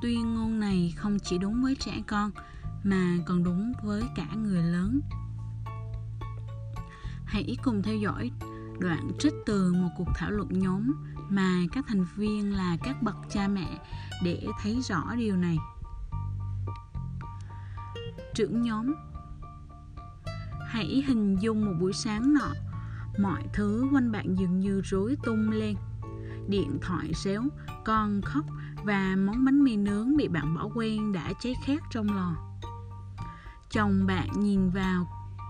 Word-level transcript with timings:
Tuyên 0.00 0.34
ngôn 0.34 0.60
này 0.60 0.94
không 0.96 1.18
chỉ 1.18 1.38
đúng 1.38 1.62
với 1.62 1.74
trẻ 1.74 2.02
con 2.06 2.30
mà 2.84 3.16
còn 3.26 3.44
đúng 3.44 3.72
với 3.82 4.02
cả 4.16 4.26
người 4.34 4.62
lớn. 4.62 5.00
Hãy 7.24 7.56
cùng 7.62 7.82
theo 7.82 7.96
dõi 7.96 8.30
đoạn 8.80 9.10
trích 9.18 9.34
từ 9.46 9.72
một 9.72 9.88
cuộc 9.96 10.08
thảo 10.14 10.30
luận 10.30 10.48
nhóm 10.52 10.92
mà 11.28 11.62
các 11.72 11.84
thành 11.88 12.04
viên 12.16 12.56
là 12.56 12.76
các 12.82 13.02
bậc 13.02 13.16
cha 13.30 13.48
mẹ 13.48 13.78
để 14.24 14.46
thấy 14.62 14.80
rõ 14.88 15.14
điều 15.16 15.36
này. 15.36 15.56
Trưởng 18.34 18.62
nhóm 18.62 18.94
Hãy 20.68 21.04
hình 21.06 21.36
dung 21.40 21.64
một 21.64 21.74
buổi 21.80 21.92
sáng 21.92 22.34
nọ, 22.34 22.52
mọi 23.18 23.42
thứ 23.52 23.88
quanh 23.92 24.12
bạn 24.12 24.34
dường 24.38 24.60
như 24.60 24.80
rối 24.84 25.16
tung 25.24 25.50
lên. 25.50 25.76
Điện 26.48 26.78
thoại 26.82 27.12
xéo 27.14 27.42
con 27.84 28.22
khóc 28.22 28.44
và 28.84 29.16
món 29.18 29.44
bánh 29.44 29.64
mì 29.64 29.76
nướng 29.76 30.16
bị 30.16 30.28
bạn 30.28 30.54
bỏ 30.54 30.68
quên 30.74 31.12
đã 31.12 31.32
cháy 31.40 31.54
khét 31.64 31.80
trong 31.90 32.16
lò. 32.16 32.32
Chồng 33.70 34.06
bạn 34.06 34.28
nhìn 34.40 34.70
vào 34.70 35.06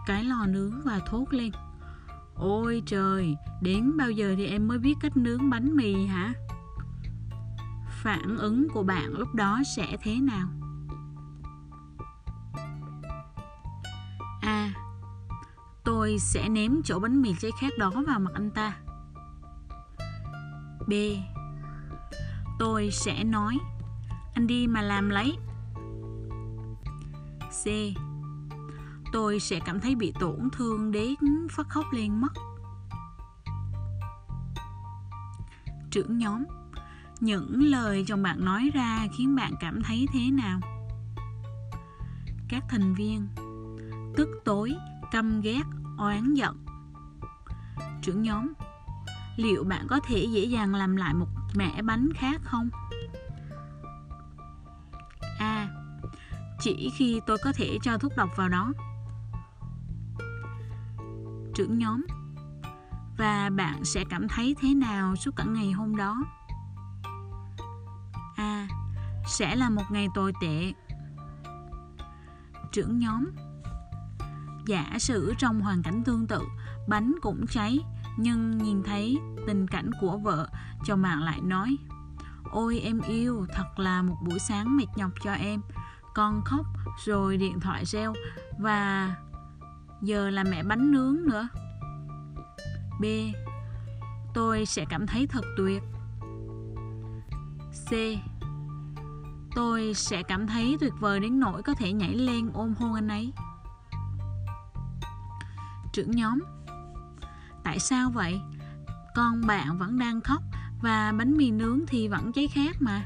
cái 0.07 0.25
lò 0.25 0.47
nướng 0.47 0.81
và 0.85 1.01
thốt 1.07 1.25
lên. 1.31 1.53
Ôi 2.35 2.83
trời, 2.87 3.37
đến 3.63 3.97
bao 3.97 4.11
giờ 4.11 4.35
thì 4.37 4.47
em 4.47 4.69
mới 4.69 4.79
biết 4.79 4.95
cách 5.01 5.17
nướng 5.17 5.51
bánh 5.51 5.77
mì 5.77 6.07
hả? 6.07 6.33
Phản 8.03 8.37
ứng 8.37 8.69
của 8.69 8.83
bạn 8.83 9.13
lúc 9.13 9.35
đó 9.35 9.61
sẽ 9.77 9.97
thế 10.03 10.17
nào? 10.21 10.49
A. 14.41 14.73
Tôi 15.85 16.19
sẽ 16.19 16.49
ném 16.49 16.83
chỗ 16.85 16.99
bánh 16.99 17.23
mì 17.23 17.35
cháy 17.41 17.51
khét 17.61 17.79
đó 17.79 17.91
vào 18.07 18.21
mặt 18.21 18.31
anh 18.35 18.51
ta. 18.51 18.77
B. 20.87 20.93
Tôi 22.59 22.91
sẽ 22.91 23.25
nói 23.25 23.59
Anh 24.35 24.47
đi 24.47 24.67
mà 24.67 24.83
làm 24.83 25.09
lấy 25.11 25.39
C. 27.49 27.67
Tôi 29.13 29.41
sẽ 29.41 29.61
cảm 29.65 29.81
thấy 29.81 29.95
bị 29.95 30.13
tổn 30.21 30.49
thương 30.53 30.93
đến 30.93 31.15
phát 31.51 31.69
khóc 31.69 31.85
lên 31.93 32.21
mất 32.21 32.33
Trưởng 35.91 36.19
nhóm 36.19 36.45
Những 37.21 37.63
lời 37.63 38.05
chồng 38.09 38.23
bạn 38.23 38.45
nói 38.45 38.71
ra 38.75 39.07
khiến 39.19 39.37
bạn 39.37 39.53
cảm 39.61 39.83
thấy 39.83 40.07
thế 40.13 40.31
nào? 40.31 40.61
Các 42.49 42.65
thành 42.69 42.95
viên 42.95 43.29
Tức 44.17 44.29
tối, 44.45 44.77
căm 45.13 45.41
ghét, 45.41 45.63
oán 45.99 46.35
giận 46.35 46.65
Trưởng 48.03 48.23
nhóm 48.23 48.53
Liệu 49.37 49.65
bạn 49.65 49.87
có 49.89 50.01
thể 50.07 50.25
dễ 50.25 50.45
dàng 50.45 50.75
làm 50.75 50.97
lại 50.97 51.15
một 51.15 51.38
mẻ 51.55 51.83
bánh 51.83 52.09
khác 52.15 52.41
không? 52.45 52.69
A. 55.39 55.69
Chỉ 56.61 56.91
khi 56.97 57.21
tôi 57.27 57.39
có 57.45 57.53
thể 57.53 57.79
cho 57.83 57.99
thuốc 57.99 58.13
độc 58.17 58.31
vào 58.37 58.49
đó. 58.49 58.73
Trưởng 61.55 61.79
nhóm 61.79 62.07
Và 63.17 63.51
bạn 63.51 63.85
sẽ 63.85 64.05
cảm 64.11 64.29
thấy 64.29 64.57
thế 64.61 64.75
nào 64.75 65.17
suốt 65.17 65.31
cả 65.37 65.45
ngày 65.45 65.73
hôm 65.73 65.97
đó? 65.97 66.25
A. 68.37 68.69
Sẽ 69.27 69.57
là 69.57 69.71
một 69.71 69.85
ngày 69.91 70.09
tồi 70.15 70.33
tệ. 70.41 70.73
Trưởng 72.73 72.99
nhóm 72.99 73.25
Giả 74.67 74.99
sử 74.99 75.35
trong 75.39 75.61
hoàn 75.61 75.83
cảnh 75.83 76.03
tương 76.05 76.27
tự, 76.27 76.41
bánh 76.89 77.15
cũng 77.21 77.47
cháy, 77.47 77.79
nhưng 78.19 78.59
nhìn 78.59 78.83
thấy 78.83 79.19
tình 79.49 79.67
cảnh 79.69 79.91
của 80.01 80.19
vợ 80.19 80.49
chồng 80.85 81.03
bạn 81.03 81.23
lại 81.23 81.41
nói, 81.41 81.77
ôi, 82.51 82.81
em 82.85 83.01
yêu, 83.01 83.47
thật 83.55 83.79
là 83.79 84.03
một 84.03 84.17
buổi 84.27 84.39
sáng 84.39 84.77
mệt 84.77 84.87
nhọc 84.97 85.11
cho 85.25 85.33
em. 85.33 85.61
Con 86.15 86.43
khóc, 86.45 86.67
rồi 87.05 87.37
điện 87.37 87.61
thoại 87.61 87.85
reo, 87.85 88.15
và 88.59 89.15
giờ 90.03 90.31
là 90.31 90.45
mẹ 90.45 90.63
bánh 90.63 90.93
nướng 90.93 91.17
nữa. 91.27 91.49
B. 93.01 93.05
Tôi 94.35 94.67
sẽ 94.67 94.85
cảm 94.89 95.07
thấy 95.07 95.27
thật 95.27 95.45
tuyệt. 95.57 95.83
C. 97.87 97.93
Tôi 99.55 99.95
sẽ 99.95 100.23
cảm 100.23 100.47
thấy 100.47 100.77
tuyệt 100.81 100.93
vời 101.01 101.21
đến 101.21 101.41
nỗi 101.41 101.63
có 101.63 101.75
thể 101.75 101.93
nhảy 101.93 102.15
lên 102.15 102.51
ôm 102.55 102.75
hôn 102.79 102.95
anh 102.95 103.09
ấy. 103.09 103.33
Trưởng 105.93 106.11
nhóm, 106.11 106.39
tại 107.65 107.79
sao 107.79 108.11
vậy? 108.11 108.41
Con 109.19 109.47
bạn 109.47 109.79
vẫn 109.79 109.99
đang 109.99 110.21
khóc 110.21 110.43
và 110.83 111.13
bánh 111.19 111.37
mì 111.37 111.51
nướng 111.51 111.81
thì 111.87 112.09
vẫn 112.09 112.33
cháy 112.33 112.49
khét 112.49 112.83
mà. 112.83 113.03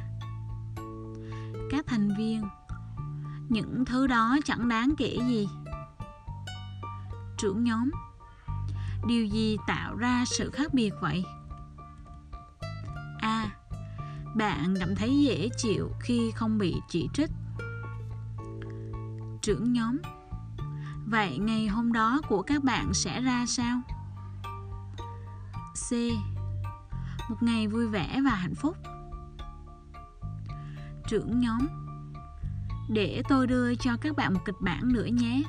Các 1.70 1.86
thành 1.86 2.14
viên, 2.18 2.44
những 3.48 3.84
thứ 3.84 4.06
đó 4.06 4.38
chẳng 4.44 4.68
đáng 4.68 4.94
kể 4.98 5.18
gì. 5.28 5.48
Trưởng 7.38 7.64
nhóm, 7.64 7.90
điều 9.06 9.26
gì 9.26 9.56
tạo 9.66 9.96
ra 9.96 10.24
sự 10.26 10.50
khác 10.50 10.74
biệt 10.74 10.90
vậy? 11.00 11.24
A, 13.20 13.50
bạn 14.36 14.74
cảm 14.80 14.94
thấy 14.96 15.22
dễ 15.22 15.48
chịu 15.56 15.90
khi 16.00 16.30
không 16.30 16.58
bị 16.58 16.74
chỉ 16.88 17.08
trích. 17.14 17.30
Trưởng 19.42 19.72
nhóm, 19.72 19.98
vậy 21.06 21.38
ngày 21.38 21.66
hôm 21.66 21.92
đó 21.92 22.20
của 22.28 22.42
các 22.42 22.64
bạn 22.64 22.94
sẽ 22.94 23.20
ra 23.20 23.46
sao? 23.46 23.80
C. 25.92 25.94
Một 27.30 27.36
ngày 27.42 27.68
vui 27.68 27.88
vẻ 27.88 28.20
và 28.24 28.30
hạnh 28.30 28.54
phúc. 28.54 28.76
Trưởng 31.08 31.40
nhóm 31.40 31.68
Để 32.88 33.22
tôi 33.28 33.46
đưa 33.46 33.74
cho 33.74 33.96
các 34.00 34.16
bạn 34.16 34.34
một 34.34 34.40
kịch 34.44 34.60
bản 34.60 34.92
nữa 34.92 35.04
nhé. 35.04 35.42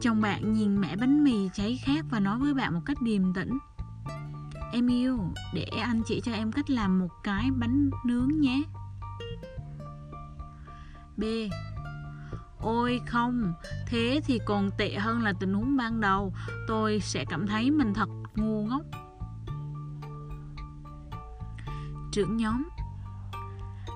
Chồng 0.00 0.20
bạn 0.20 0.52
nhìn 0.52 0.80
mẹ 0.80 0.96
bánh 0.96 1.24
mì 1.24 1.48
cháy 1.54 1.80
khét 1.84 2.04
và 2.10 2.20
nói 2.20 2.38
với 2.38 2.54
bạn 2.54 2.74
một 2.74 2.80
cách 2.86 3.02
điềm 3.02 3.34
tĩnh. 3.34 3.58
Em 4.72 4.86
yêu, 4.86 5.18
để 5.54 5.64
anh 5.64 6.02
chỉ 6.06 6.20
cho 6.20 6.32
em 6.32 6.52
cách 6.52 6.70
làm 6.70 6.98
một 6.98 7.10
cái 7.22 7.50
bánh 7.50 7.90
nướng 8.06 8.40
nhé. 8.40 8.62
B. 11.16 11.24
Ôi 12.60 13.00
không, 13.06 13.52
thế 13.86 14.20
thì 14.24 14.38
còn 14.46 14.70
tệ 14.78 14.98
hơn 14.98 15.22
là 15.22 15.32
tình 15.40 15.54
huống 15.54 15.76
ban 15.76 16.00
đầu. 16.00 16.34
Tôi 16.68 17.00
sẽ 17.00 17.24
cảm 17.24 17.46
thấy 17.46 17.70
mình 17.70 17.94
thật 17.94 18.08
ngu 18.34 18.66
ngốc 18.66 18.82
trưởng 22.12 22.36
nhóm. 22.36 22.68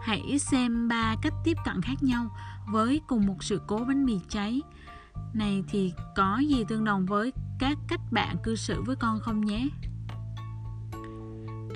Hãy 0.02 0.38
xem 0.38 0.88
ba 0.88 1.16
cách 1.22 1.34
tiếp 1.44 1.56
cận 1.64 1.82
khác 1.82 2.02
nhau 2.02 2.30
với 2.68 3.00
cùng 3.06 3.26
một 3.26 3.44
sự 3.44 3.60
cố 3.66 3.78
bánh 3.88 4.04
mì 4.04 4.20
cháy. 4.28 4.60
Này 5.34 5.64
thì 5.68 5.92
có 6.16 6.38
gì 6.38 6.64
tương 6.68 6.84
đồng 6.84 7.06
với 7.06 7.32
các 7.58 7.78
cách 7.88 8.00
bạn 8.10 8.36
cư 8.42 8.56
xử 8.56 8.82
với 8.82 8.96
con 8.96 9.20
không 9.20 9.40
nhé? 9.40 9.68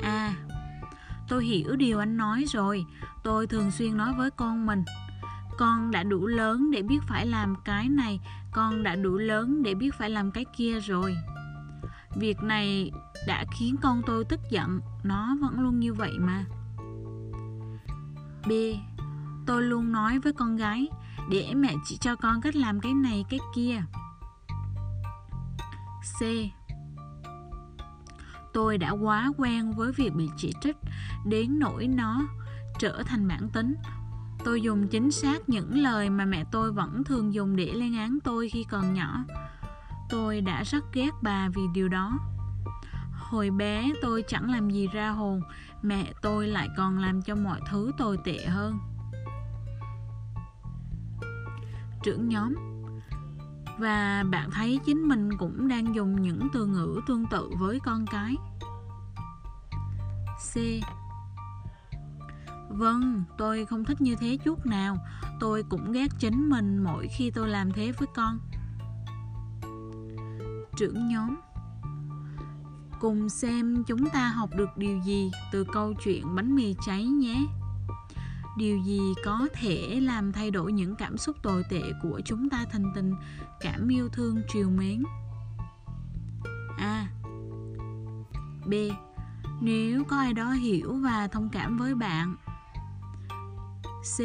À 0.02 0.34
tôi 1.28 1.44
hiểu 1.44 1.76
điều 1.76 1.98
anh 1.98 2.16
nói 2.16 2.44
rồi. 2.48 2.86
Tôi 3.25 3.46
thường 3.46 3.70
xuyên 3.70 3.96
nói 3.96 4.12
với 4.16 4.30
con 4.30 4.66
mình. 4.66 4.84
Con 5.58 5.91
đã 5.91 6.02
đủ 6.02 6.26
lớn 6.26 6.70
để 6.70 6.82
biết 6.82 6.98
phải 7.08 7.26
làm 7.26 7.54
cái 7.64 7.88
này. 7.88 8.20
Con 8.52 8.82
đã 8.82 8.96
đủ 8.96 9.19
lớn 9.19 9.62
để 9.62 9.75
biết 9.75 9.94
phải 9.98 10.10
làm 10.10 10.30
cái 10.30 10.44
kia 10.56 10.80
rồi. 10.80 11.16
Việc 12.16 12.42
này 12.42 12.92
đã 13.27 13.44
khiến 13.59 13.77
con 13.82 14.03
tôi 14.06 14.25
tức 14.25 14.41
giận, 14.50 14.81
nó 15.03 15.37
vẫn 15.41 15.60
luôn 15.60 15.81
như 15.81 15.94
vậy 15.94 16.12
mà. 16.19 16.44
B. 18.49 18.53
Tôi 19.47 19.62
luôn 19.62 19.93
nói 19.93 20.19
với 20.19 20.32
con 20.32 20.56
gái, 20.56 20.88
để 21.31 21.55
mẹ 21.55 21.75
chỉ 21.84 21.97
cho 21.97 22.16
con 22.16 22.41
cách 22.41 22.56
làm 22.56 22.81
cái 22.81 22.94
này, 22.94 23.25
cái 23.31 23.41
kia. 23.55 23.82
C. 26.19 26.22
Tôi 28.52 28.79
đã 28.79 28.90
quá 28.90 29.32
quen 29.37 29.73
với 29.73 29.93
việc 29.93 30.14
bị 30.14 30.31
chỉ 30.37 30.52
trích, 30.61 30.76
đến 31.26 31.58
nỗi 31.58 31.87
nó 31.87 32.23
trở 32.79 33.02
thành 33.06 33.29
bản 33.29 33.49
tính. 33.49 33.75
Tôi 34.44 34.62
dùng 34.62 34.88
chính 34.88 35.11
xác 35.11 35.49
những 35.49 35.79
lời 35.79 36.11
mà 36.11 36.25
mẹ 36.25 36.44
tôi 36.52 36.73
vẫn 36.73 37.05
thường 37.05 37.35
dùng 37.35 37.56
để 37.56 37.73
lên 37.75 37.96
án 37.96 38.19
tôi 38.25 38.49
khi 38.49 38.64
còn 38.70 38.94
nhỏ. 38.94 39.25
Tôi 40.11 40.40
đã 40.40 40.62
rất 40.62 40.85
ghét 40.93 41.11
bà 41.23 41.49
vì 41.55 41.62
điều 41.75 41.88
đó. 41.88 42.19
Hồi 43.31 43.50
bé 43.50 43.90
tôi 44.02 44.25
chẳng 44.28 44.50
làm 44.50 44.70
gì 44.70 44.87
ra 44.87 45.08
hồn 45.08 45.40
Mẹ 45.82 46.12
tôi 46.23 46.49
lại 46.49 46.69
còn 46.76 46.99
làm 46.99 47.23
cho 47.23 47.34
mọi 47.34 47.61
thứ 47.70 47.93
tồi 47.99 48.19
tệ 48.25 48.46
hơn. 48.46 48.78
Trưởng 52.02 52.28
nhóm 52.28 52.55
Và 53.78 54.25
bạn 54.31 54.50
thấy 54.50 54.81
chính 54.84 55.08
mình 55.08 55.37
cũng 55.38 55.69
đang 55.69 55.94
dùng 55.94 56.23
những 56.23 56.49
từ 56.52 56.67
ngữ 56.67 57.00
tương 57.06 57.26
tự 57.26 57.50
với 57.58 57.81
con 57.84 58.06
cái. 58.06 58.37
C. 60.52 60.56
Vâng, 62.69 63.25
tôi 63.38 63.67
không 63.67 63.84
thích 63.84 64.00
như 64.00 64.17
thế 64.17 64.38
chút 64.44 64.67
nào. 64.67 64.96
Tôi 65.40 65.62
cũng 65.62 65.93
ghét 65.93 66.08
chính 66.19 66.49
mình 66.49 66.78
mỗi 66.84 67.08
khi 67.08 67.31
tôi 67.31 67.49
làm 67.49 67.73
thế 67.73 67.93
với 67.93 68.08
con. 68.14 68.38
Trưởng 70.76 71.08
nhóm 71.08 71.37
Cùng 73.00 73.28
xem 73.28 73.84
chúng 73.87 74.10
ta 74.10 74.28
học 74.28 74.50
được 74.56 74.76
điều 74.76 74.98
gì 74.98 75.31
từ 75.52 75.64
câu 75.72 75.94
chuyện 76.04 76.34
bánh 76.34 76.54
mì 76.56 76.75
cháy 76.87 77.04
nhé. 77.04 77.46
điều 78.56 78.78
gì 78.78 79.00
có 79.25 79.48
thể 79.54 80.00
làm 80.00 80.32
thay 80.32 80.50
đổi 80.50 80.72
những 80.72 80.96
cảm 80.96 81.16
xúc 81.16 81.37
tồi 81.43 81.62
tệ 81.70 81.82
của 82.02 82.20
chúng 82.25 82.50
ta 82.50 82.64
thành 82.72 82.93
tình, 82.94 83.14
cảm 83.60 83.88
yêu 83.88 84.08
thương, 84.08 84.40
triều 84.48 84.70
mến? 84.70 85.02
A. 86.78 87.08
B. 88.66 88.75
Nếu 89.60 90.04
có 90.04 90.16
ai 90.19 90.32
đó 90.32 90.50
hiểu 90.50 90.94
và 90.94 91.28
thông 91.28 91.49
cảm 91.49 91.76
với 91.76 91.94
bạn. 91.94 92.37
C. 94.19 94.20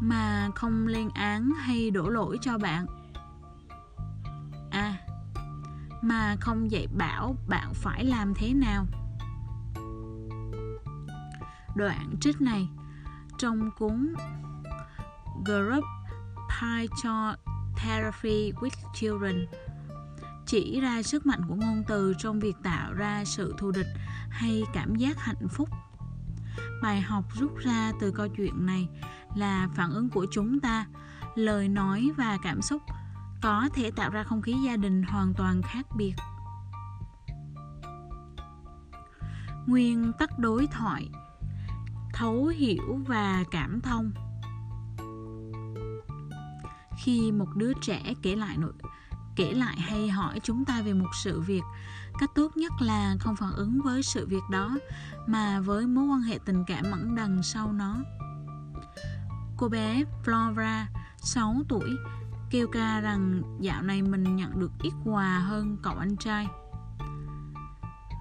Mà 0.00 0.50
không 0.54 0.86
lên 0.86 1.08
án 1.14 1.50
hay 1.50 1.90
đổ 1.90 2.08
lỗi 2.08 2.38
cho 2.42 2.58
bạn 2.58 2.86
mà 6.08 6.36
không 6.40 6.70
dạy 6.70 6.86
bảo 6.98 7.36
bạn 7.48 7.74
phải 7.74 8.04
làm 8.04 8.34
thế 8.34 8.54
nào? 8.54 8.86
Đoạn 11.74 12.14
trích 12.20 12.40
này, 12.40 12.68
trong 13.38 13.70
cuốn 13.78 14.14
Group 15.44 15.84
Python 16.60 17.34
Therapy 17.76 18.52
with 18.52 18.94
Children, 18.94 19.46
chỉ 20.46 20.80
ra 20.80 21.02
sức 21.02 21.26
mạnh 21.26 21.40
của 21.48 21.54
ngôn 21.54 21.84
từ 21.88 22.14
trong 22.18 22.40
việc 22.40 22.56
tạo 22.62 22.92
ra 22.92 23.24
sự 23.24 23.54
thù 23.58 23.70
địch 23.70 23.88
hay 24.30 24.62
cảm 24.72 24.94
giác 24.94 25.18
hạnh 25.18 25.48
phúc. 25.50 25.68
Bài 26.82 27.00
học 27.00 27.24
rút 27.34 27.56
ra 27.58 27.92
từ 28.00 28.10
câu 28.10 28.28
chuyện 28.28 28.66
này 28.66 28.88
là 29.34 29.68
phản 29.74 29.90
ứng 29.90 30.08
của 30.08 30.26
chúng 30.32 30.60
ta, 30.60 30.86
lời 31.34 31.68
nói 31.68 32.10
và 32.16 32.38
cảm 32.42 32.62
xúc 32.62 32.82
có 33.42 33.68
thể 33.74 33.90
tạo 33.90 34.10
ra 34.10 34.22
không 34.22 34.42
khí 34.42 34.52
gia 34.52 34.76
đình 34.76 35.02
hoàn 35.02 35.34
toàn 35.34 35.62
khác 35.62 35.86
biệt. 35.96 36.14
Nguyên 39.66 40.12
tắc 40.18 40.38
đối 40.38 40.66
thoại, 40.66 41.10
thấu 42.14 42.46
hiểu 42.46 43.00
và 43.06 43.44
cảm 43.50 43.80
thông. 43.80 44.10
Khi 46.98 47.32
một 47.32 47.48
đứa 47.54 47.72
trẻ 47.82 48.14
kể 48.22 48.36
lại 48.36 48.56
nội, 48.56 48.72
kể 49.36 49.52
lại 49.52 49.76
hay 49.78 50.08
hỏi 50.08 50.40
chúng 50.42 50.64
ta 50.64 50.82
về 50.82 50.92
một 50.92 51.10
sự 51.22 51.40
việc, 51.40 51.62
cách 52.18 52.30
tốt 52.34 52.56
nhất 52.56 52.72
là 52.80 53.16
không 53.20 53.36
phản 53.36 53.52
ứng 53.52 53.80
với 53.84 54.02
sự 54.02 54.26
việc 54.26 54.42
đó, 54.50 54.78
mà 55.26 55.60
với 55.60 55.86
mối 55.86 56.04
quan 56.04 56.20
hệ 56.20 56.38
tình 56.44 56.64
cảm 56.66 56.84
ẩn 56.90 57.14
đằng 57.14 57.42
sau 57.42 57.72
nó. 57.72 57.96
Cô 59.56 59.68
bé 59.68 60.04
Flora 60.24 60.84
6 61.18 61.56
tuổi 61.68 61.90
kêu 62.50 62.68
ca 62.72 63.00
rằng 63.00 63.42
dạo 63.60 63.82
này 63.82 64.02
mình 64.02 64.36
nhận 64.36 64.60
được 64.60 64.72
ít 64.82 64.92
quà 65.04 65.38
hơn 65.38 65.76
cậu 65.82 65.94
anh 65.94 66.16
trai 66.16 66.46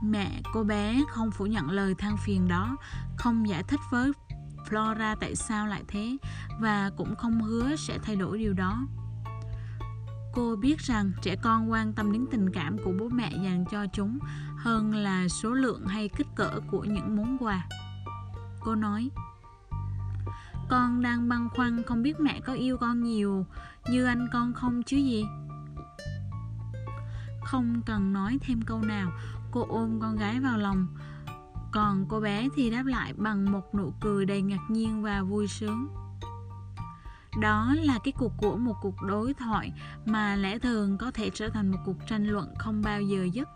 Mẹ 0.03 0.41
cô 0.53 0.63
bé 0.63 1.01
không 1.09 1.31
phủ 1.31 1.45
nhận 1.45 1.69
lời 1.69 1.95
than 1.95 2.17
phiền 2.17 2.47
đó, 2.47 2.77
không 3.17 3.49
giải 3.49 3.63
thích 3.63 3.79
với 3.91 4.11
Flora 4.69 5.15
tại 5.19 5.35
sao 5.35 5.67
lại 5.67 5.83
thế 5.87 6.17
và 6.59 6.91
cũng 6.97 7.15
không 7.15 7.41
hứa 7.41 7.75
sẽ 7.75 7.99
thay 8.03 8.15
đổi 8.15 8.37
điều 8.37 8.53
đó. 8.53 8.87
Cô 10.33 10.55
biết 10.55 10.79
rằng 10.79 11.11
trẻ 11.21 11.35
con 11.35 11.71
quan 11.71 11.93
tâm 11.93 12.11
đến 12.11 12.25
tình 12.31 12.49
cảm 12.49 12.77
của 12.85 12.91
bố 12.99 13.09
mẹ 13.09 13.31
dành 13.43 13.65
cho 13.71 13.85
chúng 13.93 14.19
hơn 14.57 14.95
là 14.95 15.27
số 15.27 15.49
lượng 15.49 15.85
hay 15.87 16.09
kích 16.17 16.27
cỡ 16.35 16.59
của 16.71 16.83
những 16.83 17.17
món 17.17 17.37
quà. 17.37 17.67
Cô 18.59 18.75
nói, 18.75 19.09
con 20.69 21.01
đang 21.01 21.29
băn 21.29 21.49
khoăn 21.49 21.83
không 21.83 22.03
biết 22.03 22.19
mẹ 22.19 22.41
có 22.45 22.53
yêu 22.53 22.77
con 22.77 23.03
nhiều 23.03 23.45
như 23.89 24.05
anh 24.05 24.27
con 24.33 24.53
không 24.53 24.83
chứ 24.83 24.97
gì. 24.97 25.25
Không 27.43 27.81
cần 27.85 28.13
nói 28.13 28.37
thêm 28.41 28.61
câu 28.61 28.81
nào, 28.81 29.11
cô 29.51 29.65
ôm 29.69 29.99
con 30.01 30.15
gái 30.15 30.39
vào 30.39 30.57
lòng. 30.57 30.87
Còn 31.71 32.05
cô 32.09 32.19
bé 32.19 32.49
thì 32.55 32.69
đáp 32.69 32.85
lại 32.85 33.13
bằng 33.13 33.51
một 33.51 33.75
nụ 33.75 33.93
cười 34.01 34.25
đầy 34.25 34.41
ngạc 34.41 34.61
nhiên 34.69 35.01
và 35.01 35.21
vui 35.21 35.47
sướng. 35.47 35.87
Đó 37.41 37.75
là 37.77 37.99
cái 38.03 38.11
cuộc 38.11 38.33
của 38.37 38.57
một 38.57 38.75
cuộc 38.81 39.01
đối 39.01 39.33
thoại 39.33 39.71
mà 40.05 40.35
lẽ 40.35 40.59
thường 40.59 40.97
có 40.97 41.11
thể 41.11 41.29
trở 41.33 41.49
thành 41.49 41.71
một 41.71 41.79
cuộc 41.85 41.97
tranh 42.07 42.27
luận 42.27 42.53
không 42.57 42.81
bao 42.81 43.01
giờ 43.01 43.27
dứt. 43.33 43.49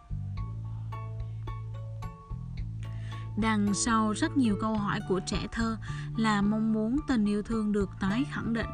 Đằng 3.38 3.74
sau 3.74 4.12
rất 4.12 4.38
nhiều 4.38 4.58
câu 4.62 4.78
hỏi 4.78 5.00
của 5.10 5.20
trẻ 5.26 5.48
thơ 5.52 5.78
là 6.18 6.42
mong 6.42 6.74
muốn 6.74 6.98
tình 7.08 7.26
yêu 7.26 7.44
thương 7.44 7.72
được 7.72 7.90
tái 8.00 8.26
khẳng 8.32 8.54
định. 8.54 8.70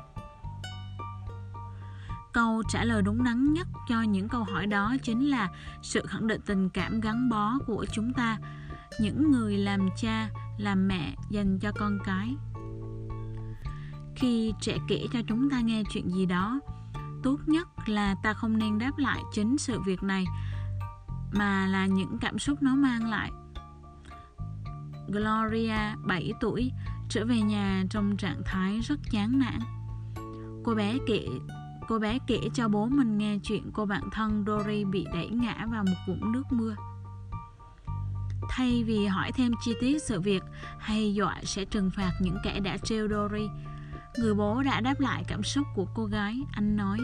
Câu 2.33 2.63
trả 2.69 2.83
lời 2.83 3.01
đúng 3.01 3.23
đắn 3.23 3.53
nhất 3.53 3.67
cho 3.89 4.01
những 4.01 4.29
câu 4.29 4.43
hỏi 4.43 4.67
đó 4.67 4.95
chính 5.03 5.29
là 5.29 5.49
sự 5.81 6.05
khẳng 6.05 6.27
định 6.27 6.41
tình 6.45 6.69
cảm 6.69 7.01
gắn 7.01 7.29
bó 7.29 7.53
của 7.67 7.85
chúng 7.91 8.13
ta. 8.13 8.37
Những 8.99 9.31
người 9.31 9.57
làm 9.57 9.89
cha, 9.97 10.29
làm 10.57 10.87
mẹ 10.87 11.15
dành 11.29 11.59
cho 11.59 11.71
con 11.71 11.97
cái. 12.05 12.35
Khi 14.15 14.53
trẻ 14.61 14.77
kể 14.87 15.07
cho 15.13 15.19
chúng 15.27 15.49
ta 15.49 15.59
nghe 15.59 15.83
chuyện 15.89 16.09
gì 16.09 16.25
đó, 16.25 16.59
tốt 17.23 17.37
nhất 17.45 17.67
là 17.85 18.15
ta 18.23 18.33
không 18.33 18.57
nên 18.57 18.79
đáp 18.79 18.97
lại 18.97 19.21
chính 19.33 19.57
sự 19.57 19.79
việc 19.81 20.03
này, 20.03 20.25
mà 21.33 21.67
là 21.67 21.85
những 21.85 22.17
cảm 22.21 22.39
xúc 22.39 22.63
nó 22.63 22.75
mang 22.75 23.09
lại. 23.09 23.31
Gloria 25.07 25.95
7 26.03 26.33
tuổi 26.41 26.71
trở 27.09 27.25
về 27.25 27.41
nhà 27.41 27.83
trong 27.89 28.17
trạng 28.17 28.41
thái 28.45 28.79
rất 28.79 28.99
chán 29.11 29.39
nản 29.39 29.59
cô 30.63 30.75
bé 30.75 30.97
kể 31.07 31.27
Cô 31.87 31.99
bé 31.99 32.19
kể 32.27 32.39
cho 32.53 32.67
bố 32.67 32.85
mình 32.85 33.17
nghe 33.17 33.37
chuyện 33.43 33.71
cô 33.73 33.85
bạn 33.85 34.09
thân 34.11 34.45
Dory 34.47 34.85
bị 34.85 35.05
đẩy 35.13 35.27
ngã 35.29 35.65
vào 35.71 35.83
một 35.83 35.95
vũng 36.07 36.31
nước 36.31 36.43
mưa. 36.51 36.75
Thay 38.49 38.83
vì 38.83 39.05
hỏi 39.05 39.31
thêm 39.31 39.51
chi 39.65 39.73
tiết 39.81 40.03
sự 40.03 40.21
việc 40.21 40.43
hay 40.79 41.13
dọa 41.13 41.35
sẽ 41.43 41.65
trừng 41.65 41.91
phạt 41.91 42.11
những 42.19 42.37
kẻ 42.43 42.59
đã 42.59 42.77
trêu 42.77 43.07
Dory, 43.07 43.47
người 44.17 44.33
bố 44.33 44.63
đã 44.63 44.81
đáp 44.81 44.99
lại 44.99 45.23
cảm 45.27 45.43
xúc 45.43 45.67
của 45.75 45.85
cô 45.93 46.05
gái, 46.05 46.39
anh 46.51 46.75
nói. 46.75 46.99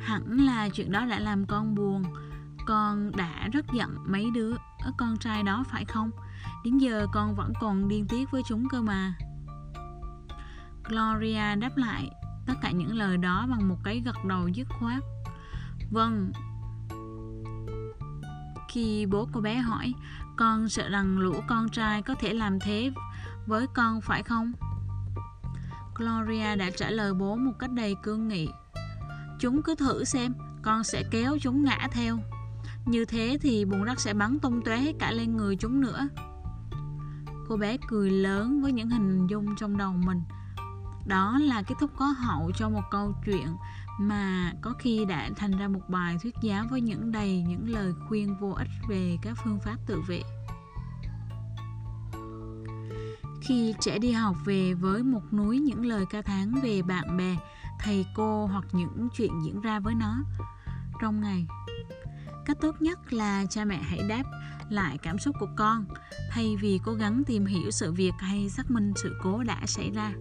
Hẳn 0.00 0.46
là 0.46 0.68
chuyện 0.68 0.92
đó 0.92 1.06
đã 1.06 1.18
làm 1.18 1.46
con 1.46 1.74
buồn, 1.74 2.04
con 2.66 3.10
đã 3.16 3.48
rất 3.52 3.66
giận 3.72 3.96
mấy 4.06 4.30
đứa 4.34 4.54
con 4.96 5.16
trai 5.16 5.42
đó 5.42 5.64
phải 5.70 5.84
không? 5.84 6.10
Đến 6.64 6.78
giờ 6.78 7.06
con 7.12 7.34
vẫn 7.34 7.52
còn 7.60 7.88
điên 7.88 8.06
tiết 8.08 8.30
với 8.30 8.42
chúng 8.48 8.68
cơ 8.68 8.82
mà. 8.82 9.14
Gloria 10.84 11.56
đáp 11.56 11.76
lại 11.76 12.10
tất 12.46 12.54
cả 12.62 12.70
những 12.70 12.94
lời 12.94 13.16
đó 13.16 13.46
bằng 13.50 13.68
một 13.68 13.76
cái 13.84 14.02
gật 14.04 14.24
đầu 14.24 14.48
dứt 14.48 14.68
khoát. 14.68 15.02
Vâng. 15.90 16.32
Khi 18.68 19.06
bố 19.06 19.28
cô 19.32 19.40
bé 19.40 19.56
hỏi, 19.56 19.94
con 20.36 20.68
sợ 20.68 20.88
rằng 20.88 21.18
lũ 21.18 21.34
con 21.48 21.68
trai 21.68 22.02
có 22.02 22.14
thể 22.14 22.32
làm 22.32 22.60
thế 22.60 22.92
với 23.46 23.66
con 23.74 24.00
phải 24.00 24.22
không? 24.22 24.52
Gloria 25.94 26.56
đã 26.56 26.70
trả 26.76 26.90
lời 26.90 27.14
bố 27.14 27.36
một 27.36 27.52
cách 27.58 27.70
đầy 27.72 27.96
cương 28.02 28.28
nghị. 28.28 28.48
Chúng 29.38 29.62
cứ 29.62 29.74
thử 29.74 30.04
xem, 30.04 30.34
con 30.62 30.84
sẽ 30.84 31.02
kéo 31.10 31.38
chúng 31.40 31.64
ngã 31.64 31.88
theo. 31.92 32.18
Như 32.86 33.04
thế 33.04 33.38
thì 33.42 33.64
bùn 33.64 33.84
đất 33.84 34.00
sẽ 34.00 34.14
bắn 34.14 34.38
tung 34.38 34.62
tóe 34.64 34.76
hết 34.76 34.92
cả 34.98 35.12
lên 35.12 35.36
người 35.36 35.56
chúng 35.56 35.80
nữa 35.80 36.08
cô 37.48 37.56
bé 37.56 37.76
cười 37.88 38.10
lớn 38.10 38.62
với 38.62 38.72
những 38.72 38.90
hình 38.90 39.26
dung 39.26 39.56
trong 39.56 39.76
đầu 39.76 39.92
mình. 39.92 40.22
Đó 41.06 41.38
là 41.38 41.62
kết 41.62 41.74
thúc 41.80 41.90
có 41.96 42.04
hậu 42.06 42.50
cho 42.58 42.68
một 42.68 42.82
câu 42.90 43.14
chuyện 43.24 43.46
mà 44.00 44.52
có 44.62 44.74
khi 44.78 45.04
đã 45.04 45.30
thành 45.36 45.58
ra 45.58 45.68
một 45.68 45.80
bài 45.88 46.16
thuyết 46.22 46.34
giáo 46.42 46.64
với 46.70 46.80
những 46.80 47.12
đầy 47.12 47.44
những 47.48 47.68
lời 47.68 47.92
khuyên 48.08 48.36
vô 48.40 48.50
ích 48.50 48.68
về 48.88 49.16
các 49.22 49.38
phương 49.44 49.58
pháp 49.60 49.76
tự 49.86 50.00
vệ. 50.00 50.22
Khi 53.40 53.74
trẻ 53.80 53.98
đi 53.98 54.12
học 54.12 54.36
về 54.44 54.74
với 54.74 55.02
một 55.02 55.32
núi 55.32 55.58
những 55.58 55.86
lời 55.86 56.04
ca 56.10 56.22
thán 56.22 56.54
về 56.62 56.82
bạn 56.82 57.16
bè, 57.16 57.36
thầy 57.80 58.06
cô 58.14 58.46
hoặc 58.46 58.64
những 58.72 59.08
chuyện 59.16 59.32
diễn 59.44 59.60
ra 59.60 59.80
với 59.80 59.94
nó. 59.94 60.16
Trong 61.00 61.20
ngày, 61.20 61.46
cách 62.44 62.56
tốt 62.60 62.82
nhất 62.82 63.12
là 63.12 63.44
cha 63.50 63.64
mẹ 63.64 63.82
hãy 63.82 64.00
đáp 64.08 64.22
lại 64.70 64.98
cảm 64.98 65.18
xúc 65.18 65.36
của 65.40 65.48
con. 65.56 65.84
Thay 66.30 66.56
vì 66.60 66.80
cố 66.84 66.94
gắng 66.94 67.22
tìm 67.26 67.46
hiểu 67.46 67.70
sự 67.70 67.92
việc 67.92 68.12
hay 68.18 68.48
xác 68.48 68.70
minh 68.70 68.92
sự 68.96 69.16
cố 69.22 69.42
đã 69.42 69.66
xảy 69.66 69.90
ra. 69.90 70.12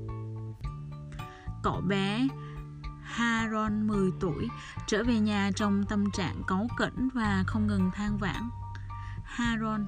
Cậu 1.64 1.82
bé 1.82 2.28
Haron 3.02 3.88
10 3.88 4.12
tuổi 4.20 4.50
trở 4.88 5.04
về 5.04 5.20
nhà 5.20 5.52
trong 5.56 5.84
tâm 5.84 6.12
trạng 6.12 6.42
cáu 6.48 6.68
kỉnh 6.78 7.10
và 7.14 7.44
không 7.48 7.68
ngừng 7.68 7.92
than 7.94 8.18
vãn. 8.18 8.50
Haron, 9.24 9.86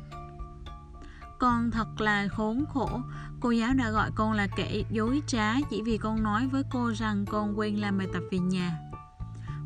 Con 1.39 1.71
thật 1.71 2.01
là 2.01 2.27
khốn 2.27 2.65
khổ. 2.73 3.01
Cô 3.39 3.51
giáo 3.51 3.73
đã 3.73 3.89
gọi 3.89 4.11
con 4.15 4.31
là 4.31 4.47
kẻ 4.55 4.83
dối 4.89 5.21
trá 5.27 5.55
Chỉ 5.69 5.81
vì 5.81 5.97
con 5.97 6.23
nói 6.23 6.47
với 6.47 6.63
cô 6.71 6.93
rằng 6.93 7.25
con 7.25 7.59
quên 7.59 7.75
làm 7.75 7.97
bài 7.97 8.07
tập 8.13 8.23
về 8.31 8.39
nhà. 8.39 8.77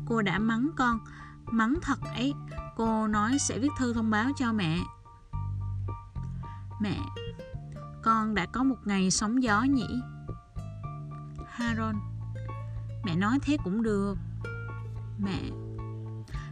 Cô 0.06 0.22
đã 0.22 0.38
mắng 0.38 0.70
con, 0.76 0.98
Mắng 1.50 1.74
thật 1.82 1.98
ấy. 2.14 2.34
Cô 2.76 3.06
nói 3.06 3.38
sẽ 3.38 3.58
viết 3.58 3.70
thư 3.78 3.94
thông 3.94 4.10
báo 4.10 4.30
cho 4.36 4.52
mẹ. 4.52 4.78
Mẹ, 6.80 6.98
Con 8.02 8.34
đã 8.34 8.46
có 8.46 8.62
một 8.62 8.76
ngày 8.84 9.10
sóng 9.10 9.42
gió 9.42 9.62
nhỉ? 9.62 10.00
Haron 11.48 11.96
Mẹ 13.04 13.16
nói 13.16 13.38
thế 13.42 13.56
cũng 13.64 13.82
được. 13.82 14.18
Mẹ, 15.18 15.40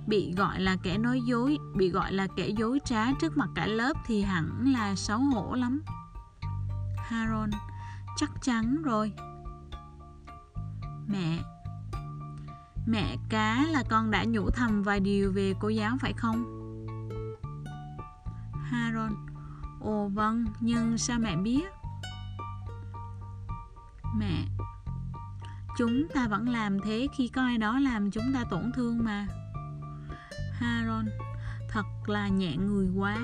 Bị 0.07 0.35
gọi 0.35 0.61
là 0.61 0.77
kẻ 0.83 0.99
nói 0.99 1.21
dối, 1.21 1.59
Bị 1.75 1.91
gọi 1.91 2.13
là 2.13 2.27
kẻ 2.37 2.49
dối 2.49 2.79
trá 2.85 3.13
trước 3.13 3.37
mặt 3.37 3.49
cả 3.55 3.67
lớp 3.67 3.93
Thì 4.07 4.23
hẳn 4.23 4.73
là 4.73 4.95
xấu 4.95 5.19
hổ 5.19 5.55
lắm. 5.55 5.83
Haron 6.97 7.51
chắc 8.17 8.31
chắn 8.43 8.83
rồi. 8.83 9.13
Mẹ 11.07 11.39
Mẹ 12.87 13.17
cá 13.29 13.65
là 13.71 13.83
con 13.89 14.11
đã 14.11 14.25
nhủ 14.25 14.51
thầm 14.51 14.83
vài 14.83 15.01
điều 15.01 15.33
về 15.33 15.55
cô 15.61 15.69
giáo 15.69 15.97
phải 16.01 16.13
không? 16.13 16.45
Haron 18.63 19.13
Ồ 19.81 20.09
vâng, 20.09 20.47
nhưng 20.61 20.99
sao 20.99 21.19
mẹ 21.19 21.37
biết? 21.37 21.65
Mẹ. 24.17 24.45
Chúng 25.79 26.09
ta 26.15 26.29
vẫn 26.29 26.49
làm 26.49 26.81
thế 26.81 27.09
khi 27.17 27.29
có 27.29 27.43
ai 27.43 27.59
đó 27.59 27.79
làm 27.79 28.11
chúng 28.11 28.33
ta 28.35 28.45
tổn 28.51 28.73
thương 28.75 29.05
mà. 29.05 29.27
Haron 30.53 31.07
Thật 31.69 31.87
là 32.07 32.29
nhẹ 32.29 32.57
người 32.57 32.89
quá. 32.97 33.19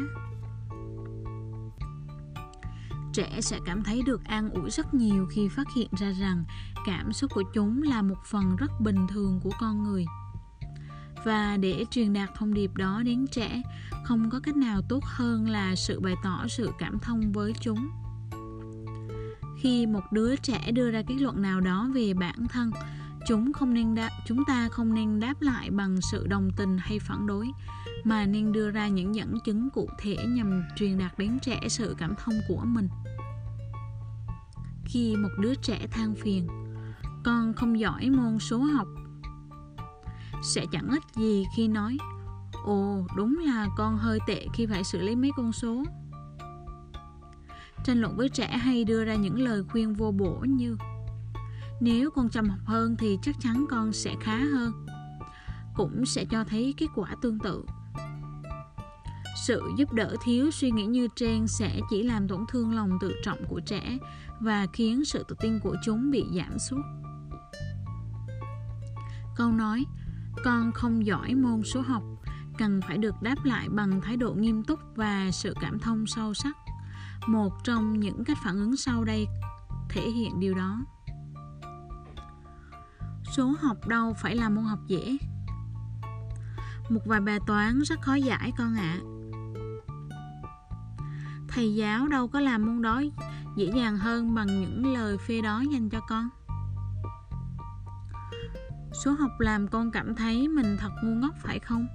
Trẻ 3.12 3.40
sẽ 3.40 3.58
cảm 3.66 3.82
thấy 3.82 4.02
được 4.06 4.24
an 4.24 4.50
ủi 4.50 4.70
rất 4.70 4.94
nhiều 4.94 5.26
khi 5.30 5.48
phát 5.48 5.66
hiện 5.76 5.88
ra 5.98 6.12
rằng 6.20 6.44
cảm 6.86 7.12
xúc 7.12 7.30
của 7.34 7.42
chúng 7.54 7.82
là 7.82 8.02
một 8.02 8.18
phần 8.24 8.56
rất 8.56 8.80
bình 8.80 9.06
thường 9.06 9.40
của 9.42 9.52
con 9.60 9.84
người. 9.84 10.06
Và 11.24 11.56
để 11.56 11.84
truyền 11.90 12.12
đạt 12.12 12.30
thông 12.34 12.54
điệp 12.54 12.76
đó 12.76 13.02
đến 13.04 13.26
trẻ 13.26 13.62
không 14.04 14.30
có 14.30 14.40
cách 14.40 14.56
nào 14.56 14.82
tốt 14.88 15.04
hơn 15.04 15.48
là 15.48 15.74
sự 15.74 16.00
bày 16.00 16.14
tỏ 16.24 16.46
sự 16.48 16.70
cảm 16.78 16.98
thông 16.98 17.32
với 17.32 17.52
chúng. 17.60 17.88
Khi 19.60 19.86
một 19.86 20.12
đứa 20.12 20.36
trẻ 20.36 20.70
đưa 20.72 20.90
ra 20.90 21.02
kết 21.06 21.14
luận 21.14 21.42
nào 21.42 21.60
đó 21.60 21.88
về 21.94 22.14
bản 22.14 22.46
thân 22.48 22.70
chúng 23.26 23.52
không 23.52 23.74
nên 23.74 23.94
đáp, 23.94 24.10
chúng 24.26 24.44
ta 24.44 24.68
không 24.68 24.94
nên 24.94 25.20
đáp 25.20 25.34
lại 25.40 25.70
bằng 25.70 25.96
sự 26.00 26.26
đồng 26.26 26.50
tình 26.56 26.76
hay 26.78 26.98
phản 26.98 27.26
đối 27.26 27.48
mà 28.04 28.26
nên 28.26 28.52
đưa 28.52 28.70
ra 28.70 28.88
những 28.88 29.14
dẫn 29.14 29.38
chứng 29.44 29.70
cụ 29.70 29.88
thể 29.98 30.16
nhằm 30.28 30.62
truyền 30.76 30.98
đạt 30.98 31.18
đến 31.18 31.38
trẻ 31.42 31.60
sự 31.68 31.94
cảm 31.98 32.14
thông 32.24 32.34
của 32.48 32.62
mình. 32.64 32.88
Khi 34.84 35.16
một 35.16 35.28
đứa 35.38 35.54
trẻ 35.54 35.86
than 35.90 36.14
phiền 36.14 36.46
con 37.26 37.52
không 37.54 37.80
giỏi 37.80 38.10
môn 38.10 38.38
số 38.38 38.58
học. 38.58 38.88
Sẽ 40.42 40.66
chẳng 40.72 40.88
ích 40.90 41.02
gì 41.16 41.44
khi 41.56 41.68
nói, 41.68 41.98
ồ, 42.64 43.06
đúng 43.16 43.38
là 43.38 43.66
con 43.76 43.96
hơi 43.96 44.18
tệ 44.26 44.46
khi 44.54 44.66
phải 44.66 44.84
xử 44.84 44.98
lý 44.98 45.16
mấy 45.16 45.30
con 45.36 45.52
số. 45.52 45.84
Tranh 47.84 48.00
luận 48.00 48.16
với 48.16 48.28
trẻ 48.28 48.46
hay 48.46 48.84
đưa 48.84 49.04
ra 49.04 49.14
những 49.14 49.38
lời 49.38 49.62
khuyên 49.68 49.94
vô 49.94 50.10
bổ 50.10 50.44
như, 50.48 50.76
nếu 51.80 52.10
con 52.10 52.28
chăm 52.28 52.48
học 52.48 52.60
hơn 52.64 52.96
thì 52.98 53.18
chắc 53.22 53.36
chắn 53.40 53.66
con 53.70 53.92
sẽ 53.92 54.14
khá 54.20 54.38
hơn, 54.38 54.72
cũng 55.74 56.06
sẽ 56.06 56.24
cho 56.24 56.44
thấy 56.44 56.74
kết 56.76 56.88
quả 56.94 57.14
tương 57.22 57.38
tự. 57.38 57.64
Sự 59.46 59.62
giúp 59.76 59.92
đỡ 59.92 60.16
thiếu 60.24 60.50
suy 60.50 60.70
nghĩ 60.70 60.86
như 60.86 61.08
trên 61.16 61.46
sẽ 61.46 61.80
chỉ 61.90 62.02
làm 62.02 62.28
tổn 62.28 62.44
thương 62.48 62.74
lòng 62.74 62.98
tự 63.00 63.14
trọng 63.24 63.44
của 63.48 63.60
trẻ 63.66 63.98
và 64.40 64.66
khiến 64.72 65.04
sự 65.04 65.24
tự 65.28 65.36
tin 65.40 65.60
của 65.60 65.76
chúng 65.84 66.10
bị 66.10 66.24
giảm 66.36 66.58
sút 66.58 66.80
câu 69.36 69.52
nói, 69.52 69.84
con 70.44 70.72
không 70.72 71.06
giỏi 71.06 71.34
môn 71.34 71.62
số 71.62 71.80
học, 71.80 72.02
cần 72.58 72.80
phải 72.88 72.98
được 72.98 73.22
đáp 73.22 73.44
lại 73.44 73.68
bằng 73.68 74.00
thái 74.00 74.16
độ 74.16 74.34
nghiêm 74.34 74.64
túc 74.64 74.80
và 74.96 75.30
sự 75.32 75.54
cảm 75.60 75.78
thông 75.78 76.06
sâu 76.06 76.34
sắc. 76.34 76.56
Một 77.26 77.64
trong 77.64 78.00
những 78.00 78.24
cách 78.24 78.38
phản 78.44 78.56
ứng 78.56 78.76
sau 78.76 79.04
đây 79.04 79.26
thể 79.88 80.10
hiện 80.10 80.40
điều 80.40 80.54
đó. 80.54 80.84
Số 83.36 83.54
học 83.60 83.88
đâu 83.88 84.14
phải 84.22 84.36
là 84.36 84.48
môn 84.48 84.64
học 84.64 84.78
dễ. 84.86 85.16
Một 86.88 87.00
vài 87.06 87.20
bài 87.20 87.38
toán 87.46 87.80
rất 87.80 88.00
khó 88.00 88.14
giải 88.14 88.52
con 88.58 88.74
ạ. 88.74 89.00
À. 89.00 89.04
thầy 91.48 91.74
giáo 91.74 92.08
đâu 92.08 92.28
có 92.28 92.40
làm 92.40 92.66
môn 92.66 92.82
đó 92.82 93.02
dễ 93.56 93.70
dàng 93.76 93.96
hơn 93.96 94.34
bằng 94.34 94.46
những 94.46 94.94
lời 94.94 95.18
phê 95.18 95.40
đó 95.40 95.62
dành 95.72 95.88
cho 95.88 96.00
con 96.00 96.28
số 99.06 99.12
học 99.12 99.40
làm 99.40 99.68
con 99.68 99.90
cảm 99.90 100.14
thấy 100.14 100.48
mình 100.48 100.76
thật 100.80 100.90
ngu 101.02 101.14
ngốc, 101.14 101.34
phải 101.38 101.58
không? 101.58 101.86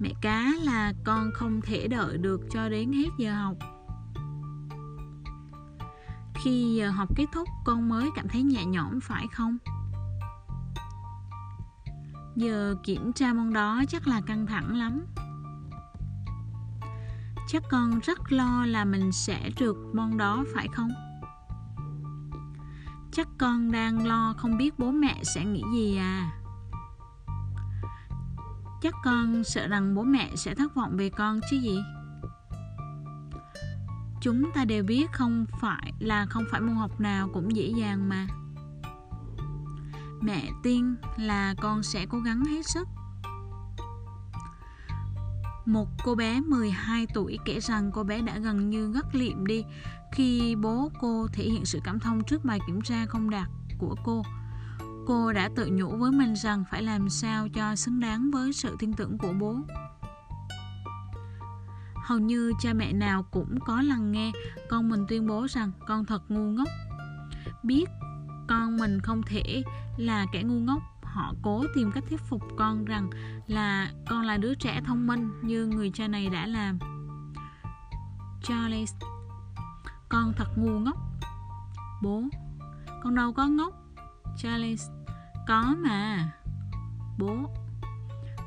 Mẹ 0.00 0.10
cá 0.20 0.52
là 0.62 0.92
con 1.04 1.30
không 1.34 1.60
thể 1.60 1.88
đợi 1.88 2.18
được 2.18 2.40
cho 2.50 2.68
đến 2.68 2.92
hết 2.92 3.08
giờ 3.18 3.34
học. 3.34 3.56
Khi 6.34 6.74
giờ 6.74 6.90
học 6.90 7.08
kết 7.16 7.26
thúc, 7.32 7.48
con 7.64 7.88
mới 7.88 8.10
cảm 8.16 8.28
thấy 8.28 8.42
nhẹ 8.42 8.64
nhõm, 8.64 9.00
phải 9.00 9.26
không? 9.32 9.58
Giờ 12.36 12.74
kiểm 12.84 13.12
tra 13.12 13.32
môn 13.32 13.52
đó 13.52 13.82
chắc 13.88 14.08
là 14.08 14.20
căng 14.20 14.46
thẳng 14.46 14.76
lắm. 14.76 15.06
Chắc 17.48 17.62
con 17.70 17.98
rất 18.02 18.32
lo 18.32 18.66
là 18.66 18.84
mình 18.84 19.12
sẽ 19.12 19.50
trượt 19.56 19.76
môn 19.94 20.16
đó, 20.16 20.44
phải 20.54 20.68
không? 20.68 20.90
Chắc 23.12 23.28
con 23.38 23.72
đang 23.72 24.06
lo 24.06 24.34
không 24.38 24.56
biết 24.56 24.78
bố 24.78 24.90
mẹ 24.90 25.20
sẽ 25.22 25.44
nghĩ 25.44 25.62
gì 25.72 25.96
à. 25.96 26.30
Chắc 28.82 28.94
con 29.04 29.44
sợ 29.44 29.68
rằng 29.68 29.94
bố 29.94 30.02
mẹ 30.02 30.36
sẽ 30.36 30.54
thất 30.54 30.74
vọng 30.74 30.96
về 30.96 31.10
con 31.10 31.40
chứ 31.50 31.56
gì. 31.56 31.78
Chúng 34.20 34.52
ta 34.54 34.64
đều 34.64 34.84
biết 34.84 35.12
không 35.12 35.46
phải 35.60 35.92
là 35.98 36.26
không 36.26 36.44
phải 36.50 36.60
môn 36.60 36.76
học 36.76 37.00
nào 37.00 37.28
cũng 37.34 37.56
dễ 37.56 37.72
dàng 37.76 38.08
mà. 38.08 38.26
Mẹ 40.20 40.50
tin 40.62 40.94
là 41.16 41.54
con 41.60 41.82
sẽ 41.82 42.06
cố 42.06 42.18
gắng 42.18 42.44
hết 42.44 42.66
sức. 42.66 42.88
Một 45.66 45.88
cô 46.04 46.14
bé 46.14 46.40
12 46.40 47.06
tuổi 47.14 47.38
kể 47.44 47.60
rằng 47.60 47.90
cô 47.94 48.04
bé 48.04 48.22
đã 48.22 48.38
gần 48.38 48.70
như 48.70 48.88
ngất 48.88 49.14
liệm 49.14 49.46
đi 49.46 49.64
khi 50.12 50.56
bố 50.56 50.90
cô 51.00 51.26
thể 51.32 51.44
hiện 51.44 51.64
sự 51.64 51.80
cảm 51.84 52.00
thông 52.00 52.24
trước 52.24 52.44
bài 52.44 52.58
kiểm 52.66 52.80
tra 52.80 53.06
không 53.06 53.30
đạt 53.30 53.48
của 53.78 53.96
cô. 54.04 54.22
Cô 55.06 55.32
đã 55.32 55.50
tự 55.56 55.68
nhủ 55.72 55.96
với 55.96 56.12
mình 56.12 56.34
rằng 56.34 56.64
phải 56.70 56.82
làm 56.82 57.08
sao 57.08 57.48
cho 57.48 57.76
xứng 57.76 58.00
đáng 58.00 58.30
với 58.30 58.52
sự 58.52 58.76
tin 58.78 58.92
tưởng 58.92 59.18
của 59.18 59.32
bố. 59.40 59.56
Hầu 61.94 62.18
như 62.18 62.52
cha 62.60 62.72
mẹ 62.72 62.92
nào 62.92 63.22
cũng 63.22 63.58
có 63.60 63.82
lần 63.82 64.12
nghe 64.12 64.32
con 64.68 64.88
mình 64.88 65.06
tuyên 65.08 65.26
bố 65.26 65.46
rằng 65.50 65.70
con 65.86 66.04
thật 66.04 66.22
ngu 66.28 66.50
ngốc. 66.50 66.68
Biết 67.62 67.84
con 68.48 68.76
mình 68.76 69.00
không 69.00 69.22
thể 69.22 69.62
là 69.96 70.26
kẻ 70.32 70.42
ngu 70.42 70.60
ngốc, 70.60 70.82
họ 71.02 71.34
cố 71.42 71.64
tìm 71.74 71.92
cách 71.92 72.04
thuyết 72.08 72.20
phục 72.20 72.42
con 72.56 72.84
rằng 72.84 73.10
là 73.46 73.90
con 74.08 74.22
là 74.22 74.36
đứa 74.36 74.54
trẻ 74.54 74.80
thông 74.84 75.06
minh 75.06 75.30
như 75.42 75.66
người 75.66 75.90
cha 75.94 76.08
này 76.08 76.28
đã 76.28 76.46
làm 76.46 76.78
Charles 78.42 78.94
con 80.12 80.32
thật 80.36 80.48
ngu 80.56 80.78
ngốc. 80.78 80.98
Bố 82.02 82.22
con 83.02 83.14
đâu 83.14 83.32
có 83.32 83.46
ngốc? 83.46 83.74
Charles 84.36 84.90
có 85.46 85.74
mà. 85.78 86.32
Bố 87.18 87.36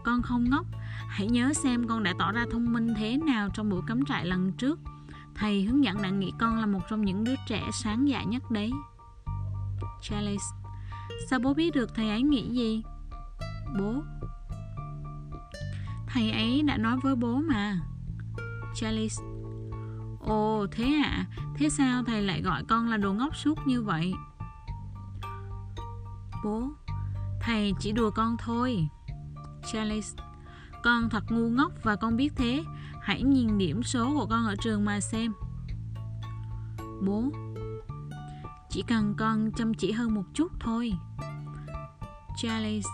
con 0.03 0.21
không 0.21 0.49
ngốc. 0.49 0.65
Hãy 1.07 1.27
nhớ 1.27 1.53
xem 1.53 1.87
con 1.87 2.03
đã 2.03 2.13
tỏ 2.19 2.31
ra 2.31 2.45
thông 2.51 2.73
minh 2.73 2.93
thế 2.97 3.17
nào 3.17 3.49
trong 3.53 3.69
buổi 3.69 3.81
cắm 3.87 4.05
trại 4.05 4.25
lần 4.25 4.51
trước. 4.51 4.79
Thầy 5.35 5.63
hướng 5.63 5.83
dẫn 5.83 6.01
đã 6.01 6.09
nghĩ 6.09 6.33
con 6.39 6.57
là 6.59 6.65
một 6.65 6.81
trong 6.89 7.05
những 7.05 7.23
đứa 7.23 7.35
trẻ 7.47 7.63
sáng 7.73 8.09
dạ 8.09 8.23
nhất 8.23 8.51
đấy. 8.51 8.71
Charles 10.01 10.43
Sao 11.29 11.39
bố 11.39 11.53
biết 11.53 11.75
được 11.75 11.95
thầy 11.95 12.09
ấy 12.09 12.21
nghĩ 12.21 12.49
gì? 12.49 12.83
Bố, 13.79 14.03
Thầy 16.07 16.31
ấy 16.31 16.61
đã 16.61 16.77
nói 16.77 16.97
với 17.03 17.15
bố 17.15 17.35
mà. 17.35 17.79
Charles 18.75 19.19
Ồ, 20.25 20.65
thế 20.71 21.01
ạ 21.03 21.09
à? 21.11 21.25
Thế 21.55 21.69
sao 21.69 22.03
thầy 22.03 22.21
lại 22.21 22.41
gọi 22.41 22.63
con 22.67 22.87
là 22.87 22.97
đồ 22.97 23.13
ngốc 23.13 23.35
suốt 23.35 23.67
như 23.67 23.81
vậy? 23.81 24.13
Bố, 26.43 26.69
Thầy 27.41 27.73
chỉ 27.79 27.91
đùa 27.91 28.11
con 28.11 28.37
thôi. 28.37 28.87
Charles, 29.71 30.15
Con 30.83 31.09
thật 31.09 31.23
ngu 31.29 31.49
ngốc 31.49 31.71
và 31.83 31.95
con 31.95 32.17
biết 32.17 32.33
thế. 32.35 32.63
Hãy 33.01 33.23
nhìn 33.23 33.57
điểm 33.57 33.83
số 33.83 34.13
của 34.13 34.25
con 34.29 34.45
ở 34.45 34.55
trường 34.55 34.85
mà 34.85 34.99
xem. 34.99 35.33
Bố, 37.01 37.23
chỉ 38.69 38.83
cần 38.87 39.13
con 39.17 39.51
chăm 39.51 39.73
chỉ 39.73 39.91
hơn 39.91 40.13
một 40.13 40.23
chút 40.33 40.51
thôi. 40.59 40.93
Charles, 42.37 42.85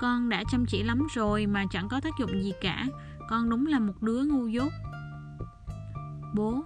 Con 0.00 0.28
đã 0.28 0.44
chăm 0.50 0.66
chỉ 0.66 0.82
lắm 0.82 1.06
rồi 1.14 1.46
mà 1.46 1.64
chẳng 1.70 1.88
có 1.88 2.00
tác 2.00 2.18
dụng 2.18 2.42
gì 2.42 2.52
cả. 2.60 2.86
Con 3.28 3.50
đúng 3.50 3.66
là 3.66 3.78
một 3.78 4.02
đứa 4.02 4.24
ngu 4.24 4.46
dốt. 4.46 4.72
Bố. 6.34 6.64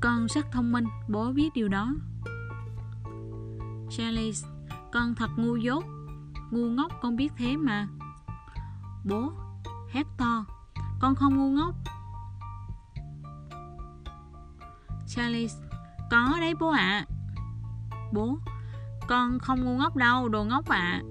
Con 0.00 0.26
rất 0.26 0.46
thông 0.52 0.72
minh, 0.72 0.84
Bố 1.08 1.32
biết 1.32 1.50
điều 1.54 1.68
đó. 1.68 1.94
Charles, 3.90 4.44
Con 4.92 5.14
thật 5.14 5.30
ngu 5.36 5.56
dốt. 5.56 5.84
Ngu 6.50 6.68
ngốc 6.68 6.92
con 7.02 7.16
biết 7.16 7.32
thế 7.36 7.56
mà. 7.56 7.88
Bố, 9.04 9.32
Hét 9.90 10.06
to. 10.18 10.44
Con 11.00 11.14
không 11.14 11.36
ngu 11.36 11.50
ngốc. 11.50 11.74
Charles, 15.06 15.56
Có 16.10 16.36
đấy 16.40 16.54
bố 16.60 16.68
ạ. 16.68 16.78
À. 16.78 17.06
Bố, 18.12 18.38
Con 19.08 19.38
không 19.38 19.64
ngu 19.64 19.76
ngốc 19.76 19.96
đâu, 19.96 20.28
đồ 20.28 20.44
ngốc 20.44 20.68
ạ. 20.68 20.78
À. 20.78 21.02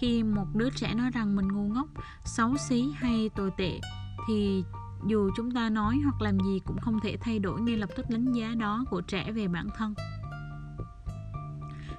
Khi 0.00 0.22
một 0.22 0.46
đứa 0.54 0.70
trẻ 0.70 0.94
nói 0.94 1.10
rằng 1.10 1.36
mình 1.36 1.48
ngu 1.48 1.68
ngốc, 1.74 1.88
Xấu 2.24 2.56
xí 2.56 2.92
hay 2.96 3.30
tồi 3.36 3.50
tệ, 3.56 3.80
Thì 4.28 4.64
dù 5.06 5.30
chúng 5.36 5.50
ta 5.50 5.70
nói 5.70 6.00
hoặc 6.04 6.22
làm 6.22 6.38
gì 6.40 6.60
cũng 6.64 6.78
không 6.80 7.00
thể 7.00 7.16
thay 7.20 7.38
đổi 7.38 7.60
ngay 7.60 7.76
lập 7.76 7.90
tức 7.96 8.06
đánh 8.10 8.32
giá 8.32 8.54
đó 8.54 8.84
của 8.90 9.00
trẻ 9.00 9.32
về 9.32 9.48
bản 9.48 9.68
thân. 9.76 9.94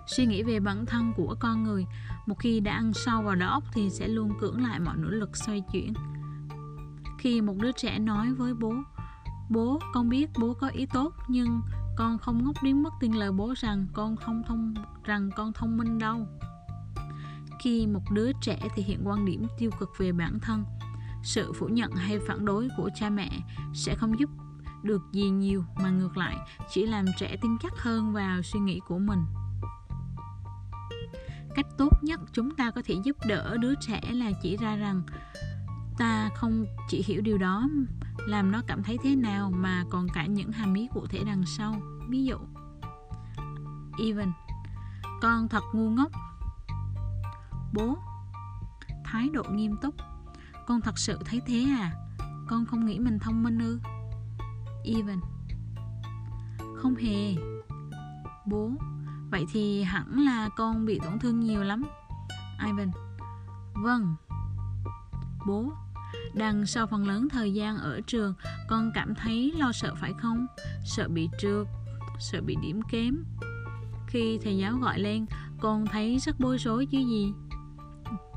Suy 0.08 0.26
nghĩ 0.26 0.44
về 0.44 0.60
bản 0.60 0.86
thân 0.86 1.14
của 1.16 1.36
con 1.40 1.64
người, 1.64 1.86
một 2.26 2.40
khi 2.40 2.60
đã 2.60 2.72
ăn 2.74 2.94
sâu 2.94 3.22
vào 3.22 3.36
đó 3.36 3.48
óc 3.48 3.64
thì 3.74 3.90
sẽ 3.90 4.08
luôn 4.08 4.32
cưỡng 4.40 4.64
lại 4.64 4.80
mọi 4.80 4.98
nỗ 4.98 5.10
lực 5.10 5.38
xoay 5.38 5.64
chuyển. 5.72 5.94
Khi 7.20 7.42
một 7.42 7.56
đứa 7.62 7.72
trẻ 7.72 8.00
nói 8.00 8.34
với 8.34 8.54
bố 8.54 8.74
bố, 9.50 9.80
con 9.94 10.10
biết 10.10 10.30
bố 10.40 10.54
có 10.54 10.68
ý 10.68 10.86
tốt, 10.94 11.14
nhưng 11.28 11.62
con 11.98 12.18
không 12.18 12.44
ngốc 12.44 12.56
đến 12.64 12.84
mất 12.84 12.94
tin 13.00 13.12
lời 13.12 13.32
bố 13.32 13.54
rằng 13.58 13.88
con 13.94 14.16
không 14.16 14.44
thông, 14.48 14.74
rằng 15.04 15.30
con 15.36 15.54
thông 15.54 15.78
minh 15.78 16.00
đâu. 16.00 16.28
Khi 17.60 17.88
một 17.88 18.02
đứa 18.12 18.32
trẻ 18.42 18.60
thể 18.76 18.84
hiện 18.84 19.02
quan 19.04 19.26
điểm 19.26 19.48
tiêu 19.58 19.72
cực 19.80 19.90
về 19.98 20.12
bản 20.12 20.40
thân 20.42 20.64
sự 21.28 21.54
phủ 21.54 21.68
nhận 21.68 21.92
hay 21.92 22.20
phản 22.20 22.46
đối 22.46 22.68
của 22.78 22.90
cha 22.96 23.10
mẹ 23.10 23.30
sẽ 23.74 23.96
không 23.96 24.20
giúp 24.20 24.30
được 24.84 25.02
gì 25.12 25.30
nhiều 25.30 25.64
mà 25.76 25.90
ngược 25.90 26.18
lại, 26.18 26.38
chỉ 26.70 26.86
làm 26.86 27.06
trẻ 27.18 27.38
tin 27.42 27.58
chắc 27.64 27.74
hơn 27.78 28.14
vào 28.14 28.42
suy 28.42 28.60
nghĩ 28.60 28.80
của 28.88 29.00
mình. 29.00 29.26
Cách 31.56 31.66
tốt 31.78 32.04
nhất 32.04 32.20
chúng 32.34 32.56
ta 32.56 32.72
có 32.72 32.82
thể 32.86 32.96
giúp 33.04 33.18
đỡ 33.28 33.58
đứa 33.58 33.74
trẻ 33.76 34.02
là 34.12 34.32
chỉ 34.42 34.58
ra 34.58 34.76
rằng 34.76 35.02
ta 35.98 36.30
không 36.36 36.66
chỉ 36.90 37.04
hiểu 37.06 37.22
điều 37.22 37.38
đó, 37.38 37.70
làm 38.18 38.52
nó 38.52 38.62
cảm 38.68 38.84
thấy 38.84 38.98
thế 39.04 39.16
nào 39.16 39.52
mà 39.52 39.84
còn 39.90 40.08
cả 40.14 40.26
những 40.26 40.52
hàm 40.52 40.74
ý 40.74 40.88
cụ 40.94 41.06
thể 41.10 41.24
đằng 41.26 41.44
sau. 41.46 41.82
Ví 42.10 42.26
dụ 42.26 42.38
even 44.00 44.32
con 45.22 45.48
thật 45.48 45.64
ngu 45.74 45.90
ngốc. 45.90 46.12
Bố, 47.74 47.98
thái 49.06 49.30
độ 49.30 49.44
nghiêm 49.52 49.76
túc 49.82 49.96
con 50.68 50.82
thật 50.82 50.98
sự 50.98 51.20
thấy 51.26 51.42
thế 51.46 51.66
à? 51.80 51.92
Con 52.48 52.66
không 52.66 52.86
nghĩ 52.86 53.00
mình 53.00 53.20
thông 53.20 53.44
minh 53.44 53.60
ư? 53.60 53.80
Even. 54.84 55.20
Không 56.76 56.96
hề. 56.96 57.36
Bố, 58.46 58.72
vậy 59.32 59.46
thì 59.52 59.84
hẳn 59.84 60.20
là 60.20 60.50
con 60.58 60.86
bị 60.86 61.00
tổn 61.00 61.20
thương 61.20 61.40
nhiều 61.40 61.64
lắm. 61.64 61.84
Ivan. 62.66 62.92
Vâng. 63.74 64.16
Bố, 65.48 65.72
đằng 66.34 66.66
sau 66.66 66.88
phần 66.88 67.08
lớn 67.08 67.30
thời 67.30 67.54
gian 67.54 67.78
ở 67.78 68.02
trường, 68.08 68.34
con 68.68 68.92
cảm 68.94 69.16
thấy 69.16 69.54
lo 69.58 69.72
sợ 69.72 69.96
phải 69.96 70.14
không? 70.14 70.46
Sợ 70.86 71.08
bị 71.08 71.30
trượt, 71.40 71.68
sợ 72.20 72.42
bị 72.42 72.56
điểm 72.62 72.82
kém. 72.82 73.24
Khi 74.08 74.40
thầy 74.44 74.58
giáo 74.58 74.78
gọi 74.78 75.00
lên, 75.00 75.26
con 75.60 75.86
thấy 75.86 76.18
rất 76.20 76.40
bối 76.40 76.58
rối 76.58 76.86
chứ 76.86 76.98
gì? 76.98 77.34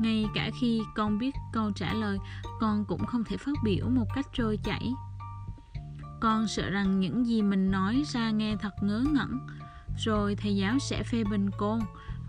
Ngay 0.01 0.27
cả 0.35 0.51
khi 0.61 0.83
con 0.95 1.19
biết 1.19 1.35
câu 1.53 1.73
trả 1.73 1.93
lời, 1.93 2.19
con 2.61 2.85
cũng 2.85 3.07
không 3.07 3.25
thể 3.25 3.37
phát 3.37 3.53
biểu 3.65 3.89
một 3.89 4.07
cách 4.15 4.27
trôi 4.33 4.59
chảy. 4.65 4.93
Con 6.21 6.49
sợ 6.49 6.71
rằng 6.71 7.01
những 7.01 7.27
gì 7.27 7.43
mình 7.43 7.71
nói 7.71 8.03
ra 8.07 8.31
nghe 8.31 8.57
thật 8.57 8.75
ngớ 8.83 9.05
ngẩn. 9.13 9.39
Rồi 9.99 10.37
thầy 10.37 10.57
giáo 10.57 10.79
sẽ 10.79 11.03
phê 11.03 11.25
bình 11.25 11.51
con 11.59 11.81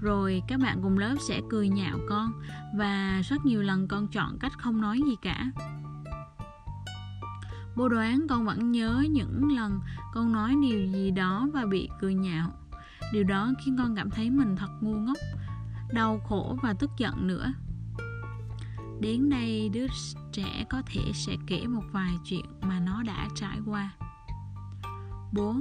rồi 0.02 0.44
các 0.48 0.60
bạn 0.60 0.80
cùng 0.84 0.98
lớp 0.98 1.16
sẽ 1.20 1.42
cười 1.50 1.70
nhạo 1.70 1.98
con, 2.10 2.32
và 2.76 3.22
rất 3.30 3.46
nhiều 3.46 3.62
lần 3.62 3.88
con 3.88 4.08
chọn 4.08 4.38
cách 4.40 4.54
không 4.60 4.82
nói 4.82 5.02
gì 5.06 5.16
cả. 5.22 5.52
Bố 7.76 7.90
đoán 7.90 8.28
con 8.30 8.46
vẫn 8.46 8.72
nhớ 8.72 9.06
những 9.10 9.56
lần 9.56 9.80
con 10.14 10.32
nói 10.32 10.56
điều 10.62 10.86
gì 10.86 11.12
đó 11.12 11.48
và 11.54 11.66
bị 11.66 11.90
cười 12.02 12.14
nhạo. 12.14 12.52
Điều 13.14 13.24
đó 13.24 13.52
khiến 13.66 13.76
con 13.78 13.96
cảm 13.96 14.10
thấy 14.10 14.30
mình 14.30 14.56
thật 14.56 14.70
ngu 14.82 14.94
ngốc 14.94 15.18
đau 15.94 16.20
khổ 16.20 16.58
và 16.62 16.74
tức 16.74 16.92
giận 16.98 17.28
nữa. 17.28 17.54
Đến 19.00 19.30
đây 19.30 19.70
đứa 19.70 19.88
trẻ 20.32 20.66
có 20.70 20.82
thể 20.86 21.02
sẽ 21.14 21.36
kể 21.48 21.68
một 21.68 21.84
vài 21.92 22.14
chuyện 22.24 22.46
mà 22.62 22.80
nó 22.80 23.04
đã 23.04 23.28
trải 23.36 23.60
qua. 23.66 23.92
Bố, 25.34 25.56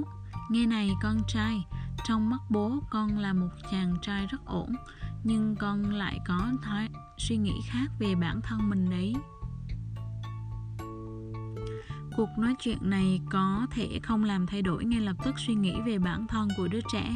nghe 0.49 0.65
này 0.65 0.91
con 1.01 1.17
trai. 1.27 1.65
Trong 2.05 2.29
mắt 2.29 2.41
bố, 2.49 2.79
con 2.89 3.17
là 3.17 3.33
một 3.33 3.49
chàng 3.71 3.95
trai 4.01 4.27
rất 4.27 4.45
ổn, 4.45 4.75
nhưng 5.23 5.55
con 5.55 5.91
lại 5.91 6.19
có 6.27 6.51
thái, 6.61 6.89
suy 7.17 7.37
nghĩ 7.37 7.61
khác 7.65 7.87
về 7.99 8.15
bản 8.15 8.41
thân 8.41 8.69
mình 8.69 8.89
đấy 8.89 9.15
cuộc 12.21 12.37
nói 12.37 12.55
chuyện 12.59 12.77
này 12.81 13.21
có 13.31 13.67
thể 13.71 13.99
không 14.03 14.23
làm 14.23 14.47
thay 14.47 14.61
đổi 14.61 14.85
ngay 14.85 15.01
lập 15.01 15.15
tức 15.25 15.35
suy 15.39 15.55
nghĩ 15.55 15.73
về 15.85 15.99
bản 15.99 16.27
thân 16.27 16.47
của 16.57 16.67
đứa 16.67 16.79
trẻ, 16.91 17.15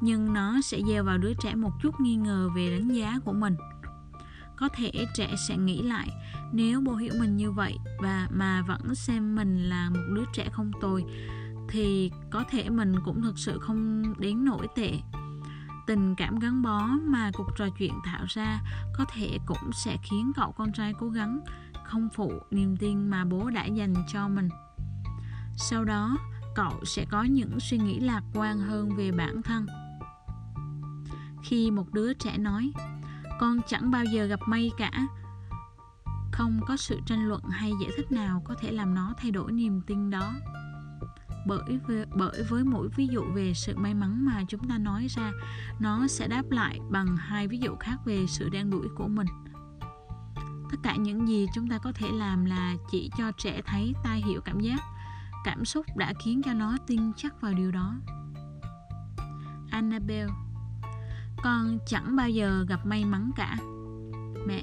nhưng 0.00 0.32
nó 0.32 0.60
sẽ 0.60 0.80
gieo 0.88 1.04
vào 1.04 1.18
đứa 1.18 1.32
trẻ 1.42 1.54
một 1.54 1.70
chút 1.82 2.00
nghi 2.00 2.16
ngờ 2.16 2.50
về 2.56 2.70
đánh 2.70 2.88
giá 2.88 3.18
của 3.24 3.32
mình. 3.32 3.56
Có 4.56 4.68
thể 4.68 4.92
trẻ 5.14 5.34
sẽ 5.48 5.56
nghĩ 5.56 5.82
lại, 5.82 6.08
nếu 6.52 6.80
bố 6.80 6.94
hiểu 6.94 7.14
mình 7.20 7.36
như 7.36 7.50
vậy 7.50 7.78
và 8.02 8.28
mà 8.30 8.62
vẫn 8.62 8.94
xem 8.94 9.34
mình 9.34 9.68
là 9.68 9.90
một 9.90 10.14
đứa 10.14 10.24
trẻ 10.32 10.48
không 10.52 10.70
tồi, 10.80 11.04
thì 11.68 12.10
có 12.30 12.44
thể 12.50 12.70
mình 12.70 12.94
cũng 13.04 13.22
thực 13.22 13.38
sự 13.38 13.58
không 13.58 14.14
đến 14.18 14.44
nổi 14.44 14.68
tệ. 14.76 14.92
Tình 15.86 16.14
cảm 16.14 16.38
gắn 16.38 16.62
bó 16.62 16.88
mà 17.02 17.30
cuộc 17.34 17.48
trò 17.56 17.68
chuyện 17.78 17.92
tạo 18.04 18.24
ra 18.28 18.60
có 18.98 19.04
thể 19.14 19.38
cũng 19.46 19.72
sẽ 19.72 19.96
khiến 20.02 20.32
cậu 20.36 20.52
con 20.52 20.72
trai 20.72 20.94
cố 21.00 21.08
gắng 21.08 21.40
không 21.84 22.08
phụ 22.14 22.32
niềm 22.50 22.76
tin 22.76 23.10
mà 23.10 23.24
bố 23.24 23.50
đã 23.50 23.64
dành 23.64 23.94
cho 24.08 24.28
mình. 24.28 24.48
Sau 25.56 25.84
đó, 25.84 26.16
cậu 26.54 26.84
sẽ 26.84 27.04
có 27.10 27.22
những 27.22 27.60
suy 27.60 27.78
nghĩ 27.78 28.00
lạc 28.00 28.22
quan 28.34 28.58
hơn 28.58 28.96
về 28.96 29.12
bản 29.12 29.42
thân. 29.42 29.66
Khi 31.42 31.70
một 31.70 31.92
đứa 31.92 32.14
trẻ 32.14 32.38
nói, 32.38 32.72
con 33.40 33.60
chẳng 33.66 33.90
bao 33.90 34.04
giờ 34.04 34.24
gặp 34.24 34.40
may 34.46 34.70
cả. 34.78 35.06
Không 36.32 36.60
có 36.66 36.76
sự 36.76 37.00
tranh 37.06 37.28
luận 37.28 37.42
hay 37.42 37.72
giải 37.82 37.90
thích 37.96 38.12
nào 38.12 38.42
có 38.44 38.54
thể 38.60 38.72
làm 38.72 38.94
nó 38.94 39.14
thay 39.18 39.30
đổi 39.30 39.52
niềm 39.52 39.80
tin 39.86 40.10
đó. 40.10 40.32
Bởi 41.46 41.78
bởi 42.14 42.42
với 42.48 42.64
mỗi 42.64 42.88
ví 42.96 43.06
dụ 43.06 43.24
về 43.34 43.54
sự 43.54 43.76
may 43.76 43.94
mắn 43.94 44.24
mà 44.24 44.42
chúng 44.48 44.68
ta 44.68 44.78
nói 44.78 45.06
ra, 45.10 45.32
nó 45.80 46.06
sẽ 46.06 46.28
đáp 46.28 46.50
lại 46.50 46.80
bằng 46.90 47.16
hai 47.16 47.48
ví 47.48 47.58
dụ 47.58 47.76
khác 47.80 47.96
về 48.04 48.26
sự 48.28 48.48
đen 48.48 48.70
đuổi 48.70 48.88
của 48.96 49.08
mình 49.08 49.26
tất 50.70 50.76
cả 50.82 50.96
những 50.96 51.28
gì 51.28 51.46
chúng 51.54 51.68
ta 51.68 51.78
có 51.78 51.92
thể 51.92 52.08
làm 52.12 52.44
là 52.44 52.74
chỉ 52.90 53.10
cho 53.18 53.32
trẻ 53.32 53.62
thấy 53.66 53.94
tai 54.04 54.22
hiểu 54.26 54.40
cảm 54.44 54.60
giác. 54.60 54.80
Cảm 55.44 55.64
xúc 55.64 55.86
đã 55.96 56.12
khiến 56.18 56.42
cho 56.42 56.52
nó 56.52 56.76
tin 56.86 57.12
chắc 57.16 57.40
vào 57.40 57.52
điều 57.54 57.70
đó. 57.70 57.94
Annabelle 59.70 60.32
con 61.42 61.78
chẳng 61.86 62.16
bao 62.16 62.28
giờ 62.28 62.64
gặp 62.68 62.86
may 62.86 63.04
mắn 63.04 63.30
cả. 63.36 63.56
Mẹ 64.46 64.62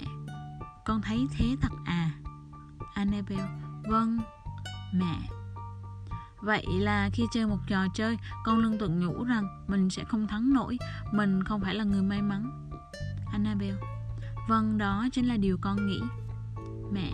con 0.85 1.01
thấy 1.01 1.27
thế 1.31 1.55
thật 1.61 1.71
à? 1.85 2.11
Annabelle 2.93 3.47
vâng 3.89 4.19
mẹ. 4.93 5.19
Vậy 6.41 6.65
là 6.69 7.09
khi 7.13 7.23
chơi 7.31 7.47
một 7.47 7.57
trò 7.67 7.87
chơi, 7.93 8.17
con 8.43 8.57
luôn 8.57 8.77
tự 8.79 8.89
nhủ 8.89 9.23
rằng 9.23 9.65
mình 9.67 9.89
sẽ 9.89 10.03
không 10.03 10.27
thắng 10.27 10.53
nổi, 10.53 10.77
mình 11.11 11.43
không 11.43 11.61
phải 11.61 11.75
là 11.75 11.83
người 11.83 12.01
may 12.01 12.21
mắn. 12.21 12.69
Annabelle 13.31 13.77
Vâng, 14.47 14.77
đó 14.77 15.07
chính 15.11 15.25
là 15.25 15.37
điều 15.37 15.57
con 15.61 15.87
nghĩ. 15.87 16.01
Mẹ 16.91 17.11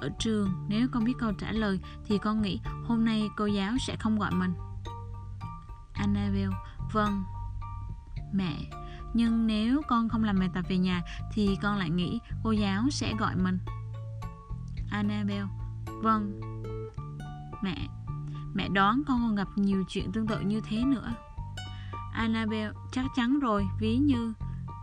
Ở 0.00 0.08
trường, 0.18 0.52
nếu 0.68 0.88
con 0.92 1.04
biết 1.04 1.14
câu 1.18 1.32
trả 1.32 1.52
lời 1.52 1.80
thì 2.06 2.18
con 2.18 2.42
nghĩ 2.42 2.60
hôm 2.84 3.04
nay 3.04 3.30
cô 3.36 3.46
giáo 3.46 3.72
sẽ 3.80 3.96
không 3.96 4.18
gọi 4.18 4.30
mình. 4.34 4.54
Annabelle 5.92 6.56
Vâng. 6.92 7.22
Mẹ 8.32 8.54
Nhưng 9.14 9.46
nếu 9.46 9.82
con 9.88 10.08
không 10.08 10.24
làm 10.24 10.38
bài 10.38 10.50
tập 10.54 10.64
về 10.68 10.78
nhà 10.78 11.02
thì 11.32 11.56
con 11.62 11.76
lại 11.76 11.90
nghĩ 11.90 12.20
cô 12.42 12.50
giáo 12.50 12.90
sẽ 12.90 13.14
gọi 13.18 13.36
mình. 13.36 13.58
Annabelle 14.90 15.46
Vâng. 16.02 16.40
Mẹ 17.62 17.88
Mẹ 18.54 18.68
đoán 18.68 19.02
con 19.06 19.20
còn 19.20 19.34
gặp 19.34 19.48
nhiều 19.56 19.84
chuyện 19.88 20.12
tương 20.12 20.26
tự 20.26 20.40
như 20.40 20.60
thế 20.60 20.84
nữa 20.84 21.12
Annabelle 22.12 22.72
chắc 22.92 23.04
chắn 23.16 23.38
rồi 23.38 23.68
ví 23.78 23.96
như 23.96 24.32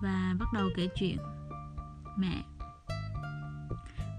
và 0.02 0.36
bắt 0.40 0.46
đầu 0.54 0.70
kể 0.76 0.88
chuyện. 0.96 1.18
Mẹ. 2.18 2.44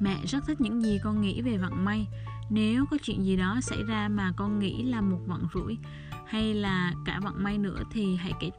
Mẹ 0.00 0.26
rất 0.26 0.44
thích 0.46 0.60
những 0.60 0.82
gì 0.82 0.98
con 1.04 1.20
nghĩ 1.20 1.42
về 1.42 1.58
vận 1.58 1.84
may. 1.84 2.08
Nếu 2.50 2.86
có 2.90 2.96
chuyện 3.02 3.24
gì 3.24 3.36
đó 3.36 3.60
xảy 3.62 3.82
ra 3.82 4.08
mà 4.08 4.32
con 4.36 4.58
nghĩ 4.58 4.82
là 4.82 5.00
một 5.00 5.18
vận 5.26 5.46
rủi 5.54 5.78
Hay 6.26 6.54
là 6.54 6.92
cả 7.04 7.20
vận 7.22 7.42
may 7.42 7.58
nữa 7.58 7.82
thì 7.92 8.16
hãy 8.16 8.32
kể 8.40 8.50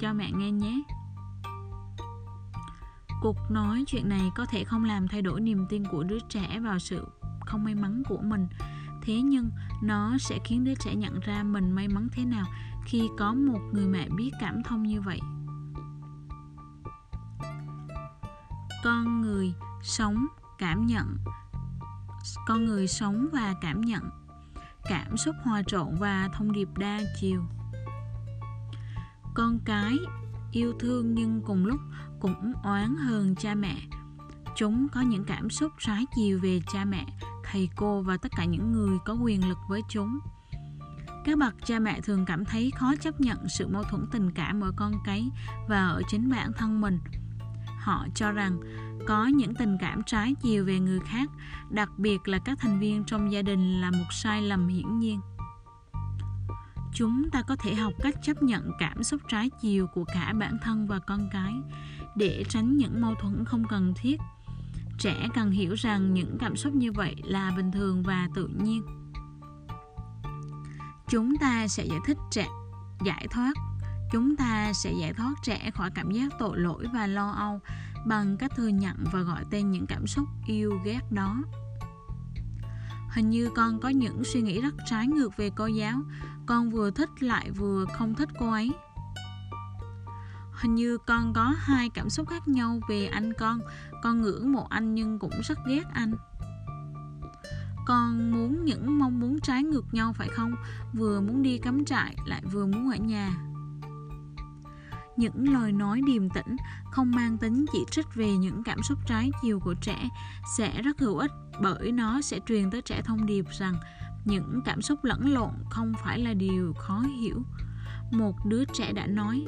cho 0.00 0.12
mẹ 0.12 0.30
nghe 0.32 0.50
nhé. 0.50 0.82
Cuộc 3.20 3.36
nói 3.50 3.84
chuyện 3.86 4.08
này 4.08 4.30
có 4.34 4.46
thể 4.46 4.64
không 4.64 4.84
làm 4.84 5.08
thay 5.08 5.22
đổi 5.22 5.40
niềm 5.40 5.66
tin 5.68 5.84
của 5.84 6.02
đứa 6.02 6.18
trẻ 6.28 6.60
vào 6.60 6.78
sự 6.78 7.06
không 7.46 7.64
may 7.64 7.74
mắn 7.74 8.02
của 8.08 8.18
mình. 8.22 8.46
Thế 9.02 9.20
nhưng, 9.20 9.50
nó 9.82 10.18
sẽ 10.18 10.38
khiến 10.44 10.64
đứa 10.64 10.74
trẻ 10.74 10.94
nhận 10.94 11.20
ra 11.20 11.42
mình 11.42 11.72
may 11.72 11.88
mắn 11.88 12.08
thế 12.12 12.24
nào 12.24 12.46
khi 12.84 13.08
có 13.18 13.34
một 13.34 13.60
người 13.72 13.86
mẹ 13.86 14.08
biết 14.08 14.30
cảm 14.40 14.62
thông 14.62 14.82
như 14.82 15.00
vậy. 15.00 15.20
Con 18.84 19.20
người 19.20 19.54
sống 19.82 20.26
cảm 20.58 20.86
nhận. 20.86 21.16
Con 22.46 22.64
người 22.64 22.88
sống 22.88 23.28
và 23.32 23.54
cảm 23.60 23.80
nhận. 23.80 24.10
Cảm 24.84 25.16
xúc 25.16 25.36
hòa 25.42 25.62
trộn 25.66 25.94
và 25.98 26.28
thông 26.32 26.52
điệp 26.52 26.68
đa 26.78 27.00
chiều. 27.20 27.42
Con 29.34 29.58
cái 29.64 29.98
yêu 30.52 30.72
thương 30.78 31.14
nhưng 31.14 31.42
cùng 31.46 31.66
lúc 31.66 31.80
cũng 32.20 32.52
oán 32.62 32.96
hơn 32.96 33.34
cha 33.34 33.54
mẹ. 33.54 33.76
Chúng 34.56 34.88
có 34.88 35.00
những 35.00 35.24
cảm 35.24 35.50
xúc 35.50 35.72
trái 35.78 36.06
chiều 36.16 36.38
về 36.42 36.60
cha 36.72 36.84
mẹ, 36.84 37.06
thầy 37.44 37.68
cô 37.76 38.02
và 38.02 38.16
tất 38.16 38.32
cả 38.36 38.44
những 38.44 38.72
người 38.72 38.98
có 39.04 39.14
quyền 39.14 39.48
lực 39.48 39.58
với 39.68 39.82
chúng. 39.88 40.18
Các 41.24 41.38
bậc 41.38 41.54
cha 41.64 41.78
mẹ 41.78 42.00
thường 42.00 42.24
cảm 42.24 42.44
thấy 42.44 42.70
khó 42.76 42.94
chấp 43.00 43.20
nhận 43.20 43.48
sự 43.48 43.66
mâu 43.66 43.82
thuẫn 43.82 44.06
tình 44.12 44.30
cảm 44.30 44.60
ở 44.60 44.72
con 44.76 44.92
cái 45.04 45.30
và 45.68 45.88
ở 45.88 46.02
chính 46.08 46.30
bản 46.30 46.52
thân 46.56 46.80
mình 46.80 46.98
họ 47.80 48.06
cho 48.14 48.32
rằng 48.32 48.60
có 49.06 49.26
những 49.26 49.54
tình 49.54 49.76
cảm 49.80 50.02
trái 50.02 50.34
chiều 50.42 50.64
về 50.64 50.78
người 50.78 51.00
khác, 51.00 51.30
đặc 51.70 51.90
biệt 51.98 52.28
là 52.28 52.38
các 52.38 52.58
thành 52.58 52.78
viên 52.78 53.04
trong 53.04 53.32
gia 53.32 53.42
đình 53.42 53.80
là 53.80 53.90
một 53.90 54.06
sai 54.10 54.42
lầm 54.42 54.68
hiển 54.68 54.98
nhiên. 54.98 55.20
Chúng 56.94 57.30
ta 57.32 57.42
có 57.42 57.56
thể 57.56 57.74
học 57.74 57.92
cách 58.02 58.14
chấp 58.22 58.42
nhận 58.42 58.70
cảm 58.78 59.02
xúc 59.02 59.20
trái 59.28 59.50
chiều 59.60 59.86
của 59.86 60.04
cả 60.04 60.32
bản 60.38 60.58
thân 60.62 60.86
và 60.86 60.98
con 60.98 61.28
cái 61.32 61.52
để 62.16 62.44
tránh 62.48 62.76
những 62.76 63.00
mâu 63.00 63.14
thuẫn 63.14 63.44
không 63.44 63.64
cần 63.68 63.94
thiết. 63.96 64.20
Trẻ 64.98 65.28
cần 65.34 65.50
hiểu 65.50 65.74
rằng 65.74 66.14
những 66.14 66.36
cảm 66.40 66.56
xúc 66.56 66.74
như 66.74 66.92
vậy 66.92 67.14
là 67.24 67.52
bình 67.56 67.72
thường 67.72 68.02
và 68.02 68.28
tự 68.34 68.46
nhiên. 68.46 68.82
Chúng 71.08 71.36
ta 71.36 71.68
sẽ 71.68 71.84
giải 71.84 71.98
thích 72.06 72.18
trẻ, 72.30 72.46
giải 73.04 73.26
thoát 73.30 73.52
chúng 74.12 74.36
ta 74.36 74.72
sẽ 74.72 74.92
giải 74.92 75.12
thoát 75.12 75.34
trẻ 75.42 75.70
khỏi 75.74 75.90
cảm 75.94 76.10
giác 76.10 76.32
tội 76.38 76.58
lỗi 76.58 76.86
và 76.92 77.06
lo 77.06 77.30
âu 77.30 77.60
bằng 78.06 78.36
cách 78.36 78.52
thừa 78.56 78.68
nhận 78.68 78.96
và 79.12 79.20
gọi 79.20 79.44
tên 79.50 79.70
những 79.70 79.86
cảm 79.86 80.06
xúc 80.06 80.28
yêu 80.46 80.80
ghét 80.84 81.00
đó. 81.10 81.36
Hình 83.10 83.30
như 83.30 83.50
con 83.56 83.80
có 83.80 83.88
những 83.88 84.24
suy 84.24 84.42
nghĩ 84.42 84.60
rất 84.60 84.74
trái 84.86 85.06
ngược 85.06 85.36
về 85.36 85.50
cô 85.56 85.66
giáo. 85.66 86.00
Con 86.46 86.70
vừa 86.70 86.90
thích 86.90 87.22
lại 87.22 87.50
vừa 87.50 87.84
không 87.98 88.14
thích 88.14 88.28
cô 88.38 88.50
ấy. 88.50 88.72
Hình 90.52 90.74
như 90.74 90.98
con 91.06 91.32
có 91.32 91.54
hai 91.58 91.88
cảm 91.88 92.10
xúc 92.10 92.28
khác 92.28 92.48
nhau 92.48 92.80
về 92.88 93.06
anh 93.06 93.32
con. 93.38 93.60
Con 94.02 94.22
ngưỡng 94.22 94.52
mộ 94.52 94.66
anh 94.70 94.94
nhưng 94.94 95.18
cũng 95.18 95.40
rất 95.42 95.58
ghét 95.66 95.84
anh. 95.92 96.14
Con 97.86 98.32
muốn 98.32 98.64
những 98.64 98.98
mong 98.98 99.20
muốn 99.20 99.40
trái 99.40 99.62
ngược 99.62 99.94
nhau, 99.94 100.12
phải 100.12 100.28
không? 100.28 100.54
Vừa 100.92 101.20
muốn 101.20 101.42
đi 101.42 101.58
cắm 101.58 101.84
trại 101.84 102.16
lại 102.26 102.42
vừa 102.52 102.66
muốn 102.66 102.90
ở 102.90 102.96
nhà 102.96 103.49
những 105.20 105.52
lời 105.52 105.72
nói 105.72 106.00
điềm 106.06 106.30
tĩnh 106.30 106.56
không 106.90 107.10
mang 107.10 107.38
tính 107.38 107.64
chỉ 107.72 107.84
trích 107.90 108.14
về 108.14 108.36
những 108.36 108.62
cảm 108.62 108.82
xúc 108.82 108.98
trái 109.06 109.30
chiều 109.42 109.60
của 109.60 109.74
trẻ 109.74 110.08
sẽ 110.56 110.82
rất 110.82 111.00
hữu 111.00 111.18
ích 111.18 111.30
bởi 111.62 111.92
nó 111.92 112.20
sẽ 112.20 112.40
truyền 112.46 112.70
tới 112.70 112.82
trẻ 112.82 113.02
thông 113.04 113.26
điệp 113.26 113.44
rằng 113.58 113.74
những 114.24 114.60
cảm 114.64 114.82
xúc 114.82 115.04
lẫn 115.04 115.34
lộn 115.34 115.50
không 115.70 115.92
phải 116.04 116.18
là 116.18 116.34
điều 116.34 116.72
khó 116.72 117.00
hiểu. 117.20 117.42
Một 118.10 118.46
đứa 118.46 118.64
trẻ 118.64 118.92
đã 118.92 119.06
nói 119.06 119.44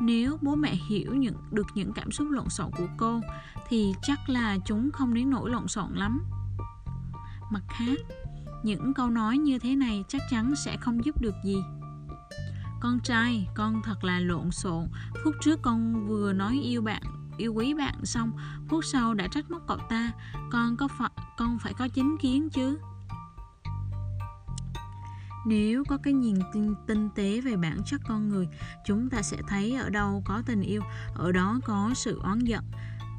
nếu 0.00 0.38
bố 0.42 0.54
mẹ 0.54 0.74
hiểu 0.88 1.14
những, 1.14 1.36
được 1.50 1.66
những 1.74 1.92
cảm 1.92 2.10
xúc 2.10 2.28
lộn 2.30 2.48
xộn 2.48 2.70
của 2.78 2.88
cô 2.96 3.20
thì 3.68 3.94
chắc 4.02 4.28
là 4.28 4.58
chúng 4.64 4.90
không 4.90 5.14
đến 5.14 5.30
nỗi 5.30 5.50
lộn 5.50 5.68
xộn 5.68 5.94
lắm. 5.94 6.24
Mặt 7.50 7.62
khác 7.68 7.98
những 8.62 8.94
câu 8.94 9.10
nói 9.10 9.38
như 9.38 9.58
thế 9.58 9.76
này 9.76 10.04
chắc 10.08 10.22
chắn 10.30 10.54
sẽ 10.64 10.76
không 10.76 11.04
giúp 11.04 11.20
được 11.20 11.34
gì 11.44 11.56
con 12.84 13.00
trai 13.00 13.48
con 13.54 13.82
thật 13.82 14.04
là 14.04 14.20
lộn 14.20 14.50
xộn. 14.50 14.88
Phút 15.24 15.34
trước 15.40 15.62
con 15.62 16.06
vừa 16.06 16.32
nói 16.32 16.60
yêu 16.62 16.82
bạn 16.82 17.02
yêu 17.36 17.54
quý 17.54 17.74
bạn 17.74 17.94
xong 18.04 18.32
phút 18.68 18.84
sau 18.84 19.14
đã 19.14 19.28
trách 19.28 19.50
móc 19.50 19.62
cậu 19.66 19.78
ta. 19.88 20.10
Con 20.50 20.76
có 20.76 20.88
phải 20.88 21.10
con 21.36 21.58
phải 21.58 21.74
có 21.74 21.88
chính 21.88 22.16
kiến 22.18 22.48
chứ. 22.50 22.78
Nếu 25.46 25.84
có 25.88 25.98
cái 26.02 26.12
nhìn 26.12 26.36
tinh, 26.52 26.74
tinh 26.86 27.08
tế 27.14 27.40
về 27.40 27.56
bản 27.56 27.78
chất 27.86 28.00
con 28.08 28.28
người 28.28 28.48
chúng 28.86 29.10
ta 29.10 29.22
sẽ 29.22 29.36
thấy 29.48 29.76
ở 29.76 29.90
đâu 29.90 30.22
có 30.24 30.42
tình 30.46 30.60
yêu 30.60 30.82
ở 31.14 31.32
đó 31.32 31.60
có 31.64 31.90
sự 31.94 32.20
oán 32.22 32.38
giận. 32.38 32.64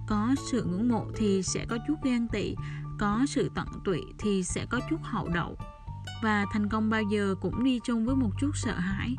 Có 0.08 0.36
sự 0.52 0.64
ngưỡng 0.64 0.90
mộ 0.90 1.06
thì 1.16 1.44
sẽ 1.44 1.66
có 1.66 1.78
chút 1.88 1.96
ghen 2.04 2.28
tị 2.28 2.56
có 3.00 3.26
sự 3.28 3.52
tận 3.56 3.68
tụy 3.84 4.02
thì 4.20 4.44
sẽ 4.44 4.66
có 4.70 4.80
chút 4.90 5.00
hậu 5.04 5.28
đậu. 5.28 5.58
Và 6.24 6.46
thành 6.52 6.70
công 6.70 6.90
bao 6.90 7.02
giờ 7.02 7.36
cũng 7.42 7.64
đi 7.64 7.80
chung 7.84 8.06
với 8.06 8.16
một 8.16 8.32
chút 8.40 8.52
sợ 8.54 8.74
hãi 8.80 9.16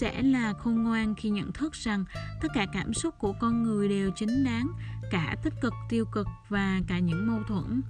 sẽ 0.00 0.22
là 0.22 0.52
khôn 0.52 0.82
ngoan 0.82 1.14
khi 1.14 1.30
nhận 1.30 1.52
thức 1.52 1.72
rằng 1.72 2.04
tất 2.40 2.48
cả 2.54 2.66
cảm 2.72 2.94
xúc 2.94 3.14
của 3.18 3.32
con 3.40 3.62
người 3.62 3.88
đều 3.88 4.10
chính 4.16 4.44
đáng, 4.44 4.68
cả 5.10 5.36
tích 5.42 5.54
cực, 5.62 5.72
tiêu 5.88 6.04
cực 6.12 6.26
và 6.48 6.80
cả 6.88 6.98
những 6.98 7.26
mâu 7.26 7.42
thuẫn 7.48 7.82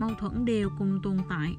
mâu 0.00 0.10
thuẫn 0.18 0.44
đều 0.44 0.70
cùng 0.78 1.00
tồn 1.02 1.18
tại. 1.28 1.56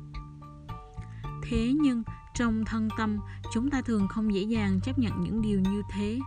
Thế 1.43 1.73
nhưng, 1.81 2.03
trong 2.35 2.65
thân 2.65 2.89
tâm, 2.97 3.19
chúng 3.53 3.69
ta 3.69 3.81
thường 3.81 4.07
không 4.07 4.33
dễ 4.33 4.41
dàng 4.41 4.79
chấp 4.83 4.99
nhận 4.99 5.21
những 5.21 5.41
điều 5.41 5.59
như 5.59 5.81
thế. 5.91 6.19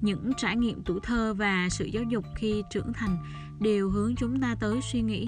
Những 0.00 0.32
trải 0.36 0.56
nghiệm 0.56 0.82
tuổi 0.82 1.00
thơ 1.02 1.34
và 1.34 1.68
sự 1.70 1.84
giáo 1.84 2.02
dục 2.02 2.24
khi 2.36 2.62
trưởng 2.70 2.92
thành 2.92 3.18
đều 3.60 3.90
hướng 3.90 4.14
chúng 4.16 4.40
ta 4.40 4.54
tới 4.60 4.80
suy 4.92 5.00
nghĩ. 5.00 5.26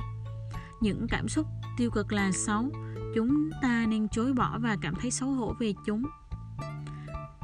Những 0.81 1.07
cảm 1.09 1.29
xúc 1.29 1.47
tiêu 1.77 1.91
cực 1.91 2.13
là 2.13 2.33
xấu, 2.33 2.71
chúng 3.15 3.51
ta 3.63 3.87
nên 3.89 4.09
chối 4.09 4.33
bỏ 4.33 4.59
và 4.59 4.77
cảm 4.81 4.95
thấy 4.95 5.11
xấu 5.11 5.31
hổ 5.31 5.55
về 5.61 5.75
chúng 5.87 6.05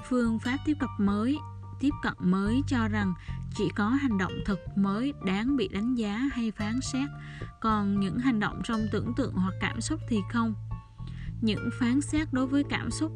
phương 0.09 0.39
pháp 0.39 0.57
tiếp 0.65 0.77
cận 0.81 0.91
mới, 0.99 1.39
tiếp 1.81 1.91
cận 2.03 2.15
mới 2.19 2.63
cho 2.67 2.89
rằng 2.89 3.15
chỉ 3.55 3.69
có 3.77 3.89
hành 3.89 4.19
động 4.19 4.33
thực 4.47 4.59
mới 4.77 5.13
đáng 5.25 5.57
bị 5.57 5.69
đánh 5.69 5.95
giá 5.95 6.19
hay 6.33 6.51
phán 6.51 6.81
xét. 6.81 7.09
Còn 7.61 8.01
những 8.01 8.19
hành 8.19 8.41
động 8.41 8.61
trong 8.65 8.87
tưởng 8.93 9.15
tượng 9.15 9.35
hoặc 9.35 9.55
cảm 9.61 9.81
xúc 9.81 10.01
thì 10.09 10.21
không. 10.33 10.55
Những 11.41 11.69
phán 11.79 12.01
xét 12.01 12.33
đối 12.33 12.47
với 12.47 12.65
cảm 12.65 12.91
xúc 12.91 13.13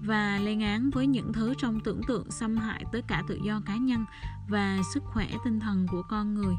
và 0.00 0.38
lên 0.38 0.60
án 0.60 0.90
với 0.90 1.06
những 1.06 1.32
thứ 1.32 1.54
trong 1.58 1.80
tưởng 1.80 2.00
tượng 2.08 2.30
xâm 2.30 2.56
hại 2.56 2.84
tới 2.92 3.02
cả 3.02 3.22
tự 3.28 3.38
do 3.44 3.60
cá 3.66 3.76
nhân 3.76 4.04
và 4.48 4.78
sức 4.94 5.02
khỏe 5.04 5.28
tinh 5.44 5.60
thần 5.60 5.86
của 5.90 6.02
con 6.02 6.34
người. 6.34 6.54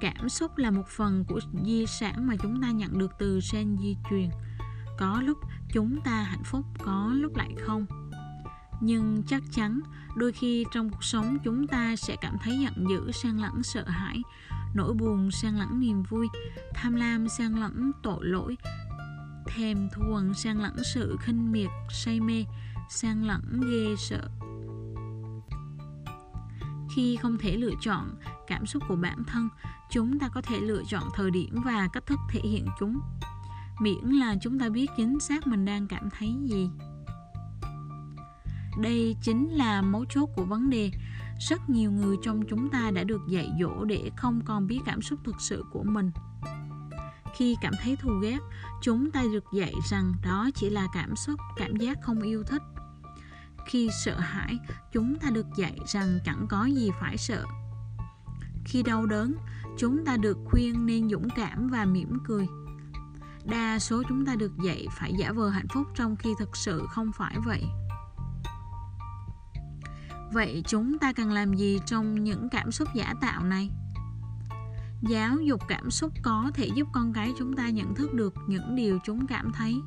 Cảm 0.00 0.28
xúc 0.28 0.58
là 0.58 0.70
một 0.70 0.88
phần 0.88 1.24
của 1.28 1.40
di 1.64 1.86
sản 1.86 2.26
mà 2.26 2.34
chúng 2.42 2.62
ta 2.62 2.70
nhận 2.70 2.98
được 2.98 3.12
từ 3.18 3.40
gen 3.52 3.76
di 3.80 3.96
truyền. 4.10 4.30
Có 4.98 5.20
lúc 5.20 5.38
chúng 5.72 6.00
ta 6.00 6.22
hạnh 6.22 6.44
phúc 6.44 6.64
có 6.84 7.10
lúc 7.14 7.36
lại 7.36 7.54
không? 7.60 7.86
Nhưng 8.80 9.22
chắc 9.26 9.42
chắn, 9.50 9.80
đôi 10.16 10.32
khi 10.32 10.64
trong 10.72 10.90
cuộc 10.90 11.04
sống 11.04 11.38
chúng 11.44 11.66
ta 11.66 11.96
sẽ 11.96 12.16
cảm 12.20 12.36
thấy 12.42 12.58
giận 12.58 12.88
dữ 12.88 13.12
sang 13.12 13.40
lẫn 13.40 13.62
sợ 13.62 13.84
hãi, 13.88 14.22
nỗi 14.74 14.94
buồn 14.94 15.30
sang 15.30 15.58
lẫn 15.58 15.80
niềm 15.80 16.02
vui, 16.02 16.28
tham 16.74 16.94
lam 16.94 17.28
sang 17.28 17.60
lẫn 17.60 17.92
tội 18.02 18.26
lỗi, 18.26 18.56
thèm 19.46 19.88
thuồng 19.92 20.34
sang 20.34 20.62
lẫn 20.62 20.76
sự 20.94 21.16
khinh 21.20 21.52
miệt, 21.52 21.70
say 21.90 22.20
mê 22.20 22.44
sang 22.90 23.24
lẫn 23.24 23.60
ghê 23.70 23.96
sợ. 23.98 24.28
Khi 26.96 27.16
không 27.16 27.38
thể 27.38 27.56
lựa 27.56 27.74
chọn 27.80 28.14
cảm 28.46 28.66
xúc 28.66 28.82
của 28.88 28.96
bản 28.96 29.24
thân, 29.26 29.48
chúng 29.90 30.18
ta 30.18 30.28
có 30.28 30.40
thể 30.40 30.60
lựa 30.60 30.82
chọn 30.88 31.02
thời 31.14 31.30
điểm 31.30 31.62
và 31.64 31.88
cách 31.92 32.06
thức 32.06 32.18
thể 32.30 32.40
hiện 32.40 32.66
chúng 32.80 33.00
miễn 33.80 34.04
là 34.04 34.36
chúng 34.40 34.58
ta 34.58 34.68
biết 34.68 34.90
chính 34.96 35.20
xác 35.20 35.46
mình 35.46 35.64
đang 35.64 35.86
cảm 35.86 36.08
thấy 36.18 36.34
gì. 36.44 36.70
Đây 38.78 39.16
chính 39.22 39.48
là 39.48 39.82
mấu 39.82 40.04
chốt 40.04 40.28
của 40.36 40.44
vấn 40.44 40.70
đề. 40.70 40.90
Rất 41.48 41.70
nhiều 41.70 41.90
người 41.90 42.16
trong 42.22 42.42
chúng 42.48 42.68
ta 42.68 42.90
đã 42.90 43.04
được 43.04 43.20
dạy 43.28 43.50
dỗ 43.60 43.84
để 43.84 44.10
không 44.16 44.40
còn 44.44 44.66
biết 44.66 44.80
cảm 44.86 45.02
xúc 45.02 45.18
thực 45.24 45.40
sự 45.40 45.64
của 45.72 45.82
mình. 45.82 46.10
Khi 47.36 47.56
cảm 47.62 47.72
thấy 47.82 47.96
thù 47.96 48.10
ghét, 48.22 48.38
chúng 48.82 49.10
ta 49.10 49.22
được 49.32 49.44
dạy 49.54 49.74
rằng 49.90 50.12
đó 50.22 50.50
chỉ 50.54 50.70
là 50.70 50.86
cảm 50.94 51.16
xúc, 51.16 51.40
cảm 51.56 51.76
giác 51.76 51.98
không 52.02 52.20
yêu 52.20 52.42
thích. 52.42 52.62
Khi 53.66 53.90
sợ 54.04 54.18
hãi, 54.18 54.58
chúng 54.92 55.16
ta 55.18 55.30
được 55.30 55.46
dạy 55.56 55.78
rằng 55.86 56.18
chẳng 56.24 56.46
có 56.48 56.64
gì 56.64 56.90
phải 57.00 57.16
sợ. 57.16 57.44
Khi 58.64 58.82
đau 58.82 59.06
đớn, 59.06 59.34
chúng 59.78 60.04
ta 60.04 60.16
được 60.16 60.38
khuyên 60.44 60.86
nên 60.86 61.08
dũng 61.08 61.28
cảm 61.30 61.68
và 61.68 61.84
mỉm 61.84 62.18
cười 62.24 62.46
đa 63.44 63.78
số 63.78 64.02
chúng 64.08 64.26
ta 64.26 64.36
được 64.36 64.52
dạy 64.64 64.86
phải 64.90 65.12
giả 65.18 65.32
vờ 65.32 65.48
hạnh 65.48 65.68
phúc 65.74 65.86
trong 65.94 66.16
khi 66.16 66.34
thực 66.38 66.56
sự 66.56 66.86
không 66.90 67.12
phải 67.12 67.36
vậy. 67.44 67.64
Vậy 70.32 70.62
chúng 70.66 70.98
ta 70.98 71.12
cần 71.12 71.32
làm 71.32 71.54
gì 71.54 71.80
trong 71.86 72.24
những 72.24 72.48
cảm 72.48 72.72
xúc 72.72 72.88
giả 72.94 73.14
tạo 73.20 73.44
này? 73.44 73.70
Giáo 75.02 75.36
dục 75.40 75.60
cảm 75.68 75.90
xúc 75.90 76.12
có 76.22 76.50
thể 76.54 76.66
giúp 76.74 76.88
con 76.92 77.12
cái 77.12 77.32
chúng 77.38 77.56
ta 77.56 77.68
nhận 77.68 77.94
thức 77.94 78.14
được 78.14 78.34
những 78.46 78.76
điều 78.76 78.98
chúng 79.04 79.26
cảm 79.26 79.52
thấy. 79.52 79.80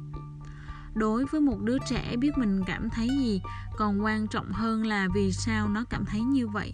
Đối 0.94 1.26
với 1.26 1.42
một 1.42 1.58
đứa 1.62 1.78
trẻ 1.90 2.16
biết 2.18 2.38
mình 2.38 2.64
cảm 2.68 2.90
thấy 2.90 3.08
gì, 3.08 3.42
còn 3.78 4.04
quan 4.04 4.28
trọng 4.28 4.52
hơn 4.52 4.86
là 4.86 5.08
vì 5.14 5.32
sao 5.32 5.70
nó 5.70 5.84
cảm 5.90 6.06
thấy 6.06 6.22
như 6.22 6.48
vậy. 6.48 6.74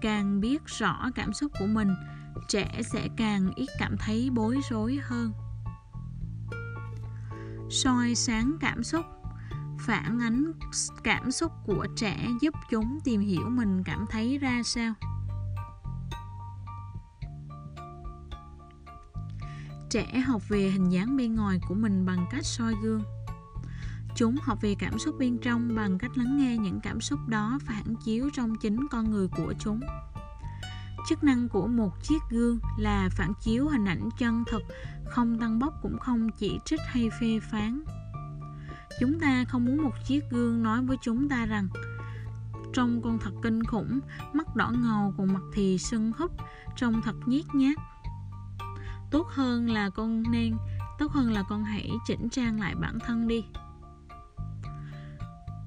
Càng 0.00 0.40
biết 0.40 0.62
rõ 0.66 1.10
cảm 1.14 1.32
xúc 1.32 1.52
của 1.58 1.66
mình, 1.66 1.88
trẻ 2.48 2.80
sẽ 2.92 3.08
càng 3.16 3.50
ít 3.56 3.68
cảm 3.78 3.96
thấy 3.98 4.30
bối 4.32 4.58
rối 4.70 5.00
hơn 5.02 5.32
soi 7.70 8.14
sáng 8.14 8.56
cảm 8.60 8.84
xúc, 8.84 9.04
phản 9.86 10.18
ánh 10.20 10.52
cảm 11.04 11.30
xúc 11.30 11.52
của 11.64 11.86
trẻ 11.96 12.28
giúp 12.40 12.54
chúng 12.70 12.98
tìm 13.04 13.20
hiểu 13.20 13.48
mình 13.48 13.82
cảm 13.84 14.06
thấy 14.10 14.38
ra 14.38 14.62
sao. 14.64 14.94
Trẻ 19.90 20.18
học 20.18 20.42
về 20.48 20.70
hình 20.70 20.88
dáng 20.88 21.16
bên 21.16 21.34
ngoài 21.34 21.60
của 21.68 21.74
mình 21.74 22.06
bằng 22.06 22.26
cách 22.30 22.44
soi 22.44 22.74
gương. 22.82 23.02
Chúng 24.16 24.36
học 24.42 24.58
về 24.62 24.74
cảm 24.78 24.98
xúc 24.98 25.14
bên 25.18 25.38
trong 25.38 25.74
bằng 25.76 25.98
cách 25.98 26.18
lắng 26.18 26.36
nghe 26.36 26.56
những 26.56 26.80
cảm 26.82 27.00
xúc 27.00 27.18
đó 27.28 27.58
phản 27.66 27.94
chiếu 28.04 28.30
trong 28.32 28.56
chính 28.56 28.86
con 28.90 29.10
người 29.10 29.28
của 29.28 29.54
chúng 29.58 29.80
chức 31.08 31.24
năng 31.24 31.48
của 31.48 31.66
một 31.66 32.02
chiếc 32.02 32.18
gương 32.30 32.58
là 32.78 33.08
phản 33.12 33.32
chiếu 33.40 33.68
hình 33.68 33.84
ảnh 33.84 34.08
chân 34.18 34.44
thực, 34.50 34.62
không 35.10 35.38
tăng 35.38 35.58
bốc 35.58 35.74
cũng 35.82 35.98
không 35.98 36.30
chỉ 36.38 36.58
trích 36.64 36.80
hay 36.86 37.10
phê 37.20 37.40
phán. 37.50 37.82
Chúng 39.00 39.20
ta 39.20 39.44
không 39.48 39.64
muốn 39.64 39.82
một 39.82 39.92
chiếc 40.04 40.20
gương 40.30 40.62
nói 40.62 40.82
với 40.82 40.96
chúng 41.02 41.28
ta 41.28 41.46
rằng 41.46 41.68
trông 42.72 43.02
con 43.02 43.18
thật 43.18 43.32
kinh 43.42 43.64
khủng, 43.64 44.00
mắt 44.32 44.56
đỏ 44.56 44.70
ngầu, 44.70 45.14
còn 45.18 45.32
mặt 45.32 45.42
thì 45.54 45.78
sưng 45.78 46.12
húp, 46.18 46.32
trông 46.76 47.02
thật 47.02 47.14
nhét 47.26 47.44
nhát 47.54 47.78
tốt 49.10 49.26
hơn 49.30 49.70
là 49.70 49.90
con 49.90 50.22
nên, 50.30 50.56
tốt 50.98 51.12
hơn 51.12 51.32
là 51.32 51.42
con 51.42 51.64
hãy 51.64 51.90
chỉnh 52.06 52.28
trang 52.28 52.60
lại 52.60 52.74
bản 52.74 52.98
thân 53.06 53.28
đi 53.28 53.44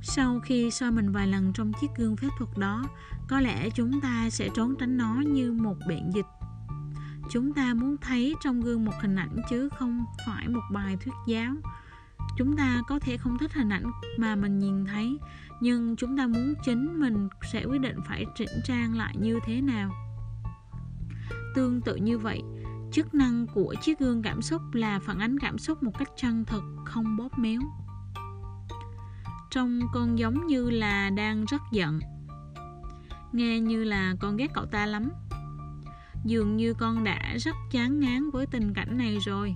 sau 0.01 0.39
khi 0.39 0.71
soi 0.71 0.91
mình 0.91 1.11
vài 1.11 1.27
lần 1.27 1.53
trong 1.53 1.71
chiếc 1.81 1.87
gương 1.97 2.17
phép 2.17 2.27
thuật 2.37 2.57
đó, 2.57 2.83
có 3.27 3.39
lẽ 3.39 3.69
chúng 3.69 4.01
ta 4.01 4.29
sẽ 4.29 4.49
trốn 4.53 4.75
tránh 4.79 4.97
nó 4.97 5.15
như 5.27 5.51
một 5.51 5.75
bệnh 5.87 6.11
dịch. 6.13 6.25
Chúng 7.31 7.53
ta 7.53 7.73
muốn 7.73 7.97
thấy 7.97 8.35
trong 8.43 8.61
gương 8.61 8.85
một 8.85 8.93
hình 9.01 9.15
ảnh 9.15 9.37
chứ 9.49 9.69
không 9.69 10.05
phải 10.27 10.47
một 10.47 10.63
bài 10.71 10.97
thuyết 11.03 11.13
giáo. 11.27 11.53
Chúng 12.37 12.57
ta 12.57 12.81
có 12.87 12.99
thể 12.99 13.17
không 13.17 13.37
thích 13.37 13.53
hình 13.53 13.69
ảnh 13.69 13.91
mà 14.17 14.35
mình 14.35 14.59
nhìn 14.59 14.85
thấy, 14.85 15.17
nhưng 15.61 15.95
chúng 15.95 16.17
ta 16.17 16.27
muốn 16.27 16.53
chính 16.65 16.99
mình 16.99 17.29
sẽ 17.51 17.65
quyết 17.65 17.81
định 17.81 17.97
phải 18.07 18.25
chỉnh 18.35 18.49
trang 18.63 18.97
lại 18.97 19.15
như 19.17 19.39
thế 19.45 19.61
nào. 19.61 19.91
Tương 21.55 21.81
tự 21.81 21.95
như 21.95 22.17
vậy, 22.17 22.41
chức 22.91 23.13
năng 23.13 23.47
của 23.47 23.75
chiếc 23.81 23.99
gương 23.99 24.21
cảm 24.21 24.41
xúc 24.41 24.61
là 24.73 24.99
phản 24.99 25.19
ánh 25.19 25.39
cảm 25.39 25.57
xúc 25.57 25.83
một 25.83 25.91
cách 25.99 26.09
chân 26.17 26.45
thực, 26.45 26.63
không 26.85 27.17
bóp 27.17 27.39
méo 27.39 27.61
trông 29.49 29.79
con 29.93 30.19
giống 30.19 30.47
như 30.47 30.69
là 30.69 31.09
đang 31.09 31.45
rất 31.45 31.61
giận. 31.71 31.99
Nghe 33.33 33.59
như 33.59 33.83
là 33.83 34.15
con 34.19 34.37
ghét 34.37 34.51
cậu 34.53 34.65
ta 34.65 34.85
lắm. 34.85 35.09
Dường 36.25 36.57
như 36.57 36.73
con 36.73 37.03
đã 37.03 37.37
rất 37.39 37.55
chán 37.71 37.99
ngán 37.99 38.29
với 38.29 38.45
tình 38.45 38.73
cảnh 38.73 38.97
này 38.97 39.17
rồi. 39.25 39.55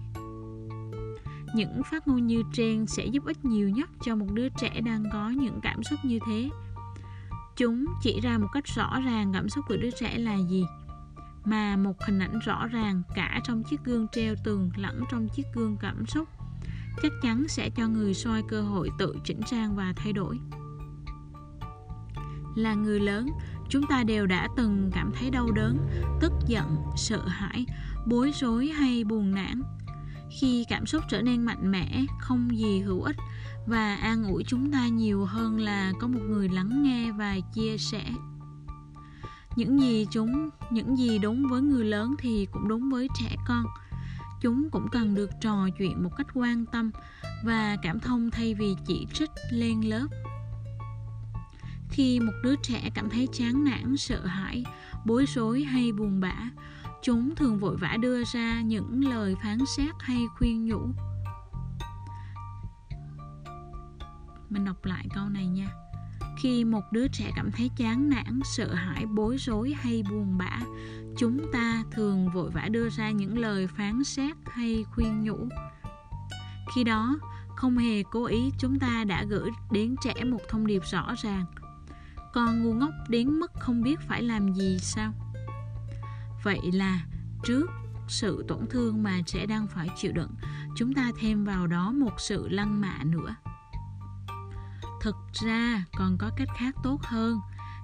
Những 1.56 1.82
phát 1.92 2.08
ngôn 2.08 2.28
như 2.28 2.44
trên 2.54 2.88
sẽ 2.88 3.06
giúp 3.06 3.26
ích 3.26 3.46
nhiều 3.46 3.70
nhất 3.70 3.90
cho 4.04 4.16
một 4.16 4.28
đứa 4.34 4.50
trẻ 4.50 4.82
đang 4.82 5.04
có 5.14 5.30
những 5.30 5.60
cảm 5.64 5.84
xúc 5.84 6.00
như 6.04 6.20
thế. 6.28 6.50
Chúng 7.56 7.86
chỉ 8.02 8.20
ra 8.20 8.38
một 8.38 8.48
cách 8.54 8.66
rõ 8.76 9.00
ràng 9.06 9.34
cảm 9.34 9.50
xúc 9.50 9.66
của 9.68 9.78
đứa 9.78 9.92
trẻ 9.92 10.18
là 10.18 10.36
gì, 10.36 10.66
mà 11.46 11.76
một 11.76 12.02
hình 12.02 12.20
ảnh 12.20 12.40
rõ 12.40 12.68
ràng 12.68 13.02
cả 13.16 13.42
trong 13.44 13.64
chiếc 13.64 13.84
gương 13.84 14.08
treo 14.08 14.36
tường 14.44 14.72
lẫn 14.76 15.04
trong 15.12 15.28
chiếc 15.30 15.44
gương 15.54 15.78
cảm 15.78 16.06
xúc 16.06 16.30
chắc 17.02 17.12
chắn 17.22 17.48
sẽ 17.48 17.70
cho 17.70 17.88
người 17.88 18.14
soi 18.14 18.44
cơ 18.50 18.62
hội 18.62 18.90
tự 18.98 19.16
chỉnh 19.24 19.42
trang 19.46 19.76
và 19.76 19.94
thay 19.96 20.14
đổi. 20.14 20.40
Là 22.56 22.74
người 22.74 23.00
lớn, 23.00 23.30
chúng 23.70 23.88
ta 23.88 24.04
đều 24.04 24.26
đã 24.26 24.48
từng 24.58 24.92
cảm 24.94 25.12
thấy 25.20 25.30
đau 25.30 25.52
đớn, 25.52 25.78
tức 26.22 26.32
giận, 26.48 26.76
sợ 26.96 27.28
hãi, 27.28 27.66
bối 28.08 28.32
rối 28.36 28.68
hay 28.68 29.04
buồn 29.04 29.32
nản. 29.36 29.62
Khi 30.40 30.66
cảm 30.70 30.86
xúc 30.86 31.04
trở 31.10 31.22
nên 31.22 31.46
mạnh 31.46 31.72
mẽ, 31.72 32.06
không 32.20 32.58
gì 32.58 32.80
hữu 32.80 33.02
ích 33.02 33.16
và 33.68 33.96
an 33.96 34.24
ủi 34.24 34.44
chúng 34.44 34.72
ta 34.72 34.88
nhiều 34.88 35.26
hơn 35.26 35.60
là 35.60 35.92
có 36.00 36.08
một 36.08 36.20
người 36.30 36.50
lắng 36.50 36.84
nghe 36.84 37.12
và 37.12 37.38
chia 37.54 37.78
sẻ. 37.78 38.04
Những 39.56 39.80
gì 39.80 40.08
chúng, 40.12 40.50
những 40.72 40.98
gì 40.98 41.18
đúng 41.18 41.48
với 41.50 41.62
người 41.62 41.86
lớn 41.86 42.16
thì 42.20 42.48
cũng 42.52 42.68
đúng 42.68 42.90
với 42.90 43.08
trẻ 43.20 43.36
con 43.48 43.66
chúng 44.44 44.70
cũng 44.70 44.88
cần 44.88 45.16
được 45.16 45.30
trò 45.42 45.70
chuyện 45.78 46.04
một 46.04 46.10
cách 46.18 46.28
quan 46.34 46.66
tâm 46.66 46.92
và 47.44 47.78
cảm 47.82 48.00
thông 48.00 48.32
thay 48.32 48.54
vì 48.54 48.76
chỉ 48.86 49.08
trích 49.14 49.32
lên 49.52 49.82
lớp. 49.82 50.08
Khi 51.90 52.20
một 52.20 52.34
đứa 52.44 52.56
trẻ 52.64 52.90
cảm 52.94 53.10
thấy 53.10 53.28
chán 53.34 53.64
nản, 53.64 53.98
sợ 53.98 54.26
hãi, 54.26 54.64
bối 55.06 55.26
rối 55.28 55.64
hay 55.64 55.92
buồn 55.92 56.20
bã, 56.20 56.36
chúng 57.02 57.36
thường 57.36 57.60
vội 57.60 57.78
vã 57.78 57.98
đưa 58.02 58.24
ra 58.24 58.62
những 58.62 59.10
lời 59.10 59.36
phán 59.44 59.58
xét 59.78 59.96
hay 60.00 60.26
khuyên 60.38 60.66
nhủ. 60.66 60.82
Mình 64.50 64.66
đọc 64.66 64.86
lại 64.86 65.08
câu 65.16 65.30
này 65.30 65.46
nha 65.46 65.83
khi 66.38 66.66
một 66.66 66.92
đứa 66.92 67.08
trẻ 67.08 67.32
cảm 67.36 67.52
thấy 67.52 67.72
chán 67.76 68.10
nản, 68.10 68.40
sợ 68.44 68.74
hãi, 68.74 69.06
bối 69.06 69.38
rối 69.40 69.74
hay 69.82 70.04
buồn 70.10 70.38
bã, 70.38 70.60
chúng 71.18 71.52
ta 71.54 71.84
thường 71.92 72.30
vội 72.30 72.50
vã 72.50 72.68
đưa 72.72 72.90
ra 72.90 73.12
những 73.12 73.38
lời 73.38 73.68
phán 73.68 74.04
xét 74.04 74.36
hay 74.46 74.86
khuyên 74.92 75.24
nhủ. 75.24 75.48
Khi 76.76 76.84
đó, 76.84 77.20
không 77.56 77.78
hề 77.78 78.04
cố 78.04 78.26
ý 78.26 78.52
chúng 78.60 78.80
ta 78.80 79.04
đã 79.04 79.24
gửi 79.24 79.50
đến 79.72 79.96
trẻ 80.04 80.24
một 80.24 80.42
thông 80.50 80.68
điệp 80.68 80.82
rõ 80.92 81.14
ràng. 81.24 81.46
Con 82.34 82.64
ngu 82.64 82.74
ngốc 82.74 82.94
đến 83.08 83.30
mức 83.30 83.52
không 83.60 83.82
biết 83.82 84.00
phải 84.08 84.24
làm 84.24 84.54
gì 84.54 84.78
sao? 84.80 85.14
Vậy 86.44 86.60
là 86.74 87.06
trước 87.44 87.66
sự 88.08 88.46
tổn 88.48 88.68
thương 88.70 89.04
mà 89.04 89.22
trẻ 89.26 89.46
đang 89.46 89.68
phải 89.68 89.90
chịu 89.98 90.12
đựng, 90.12 90.32
chúng 90.76 90.94
ta 90.94 91.12
thêm 91.20 91.46
vào 91.46 91.68
đó 91.68 91.92
một 91.92 92.14
sự 92.18 92.50
lăng 92.50 92.82
mạ 92.82 93.04
nữa 93.04 93.36
thực 95.04 95.16
ra 95.34 95.84
còn 95.98 96.18
có 96.18 96.32
cách 96.38 96.48
khác 96.58 96.76
tốt 96.84 97.00
hơn. 97.04 97.40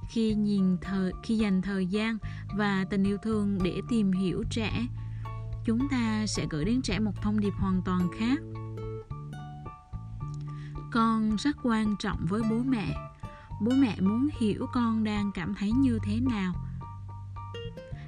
Khi 0.10 0.34
nhìn 0.34 0.78
thời, 0.82 1.12
khi 1.24 1.38
dành 1.38 1.62
thời 1.62 1.86
gian 1.86 2.18
và 2.58 2.86
tình 2.90 3.04
yêu 3.04 3.18
thương 3.24 3.58
để 3.64 3.82
tìm 3.90 4.12
hiểu 4.12 4.44
trẻ, 4.50 4.86
chúng 5.66 5.90
ta 5.90 6.26
sẽ 6.28 6.48
gửi 6.50 6.66
đến 6.66 6.82
trẻ 6.82 7.00
một 7.00 7.22
thông 7.22 7.40
điệp 7.40 7.54
hoàn 7.58 7.82
toàn 7.86 8.10
khác. 8.20 8.40
Con 10.92 11.36
rất 11.36 11.56
quan 11.64 11.96
trọng 12.00 12.26
với 12.30 12.42
bố 12.50 12.58
mẹ. 12.66 12.96
Bố 13.62 13.72
mẹ 13.72 13.96
muốn 14.02 14.28
hiểu 14.40 14.68
con 14.74 15.04
đang 15.04 15.32
cảm 15.32 15.56
thấy 15.56 15.72
như 15.72 16.00
thế 16.04 16.20
nào. 16.20 16.54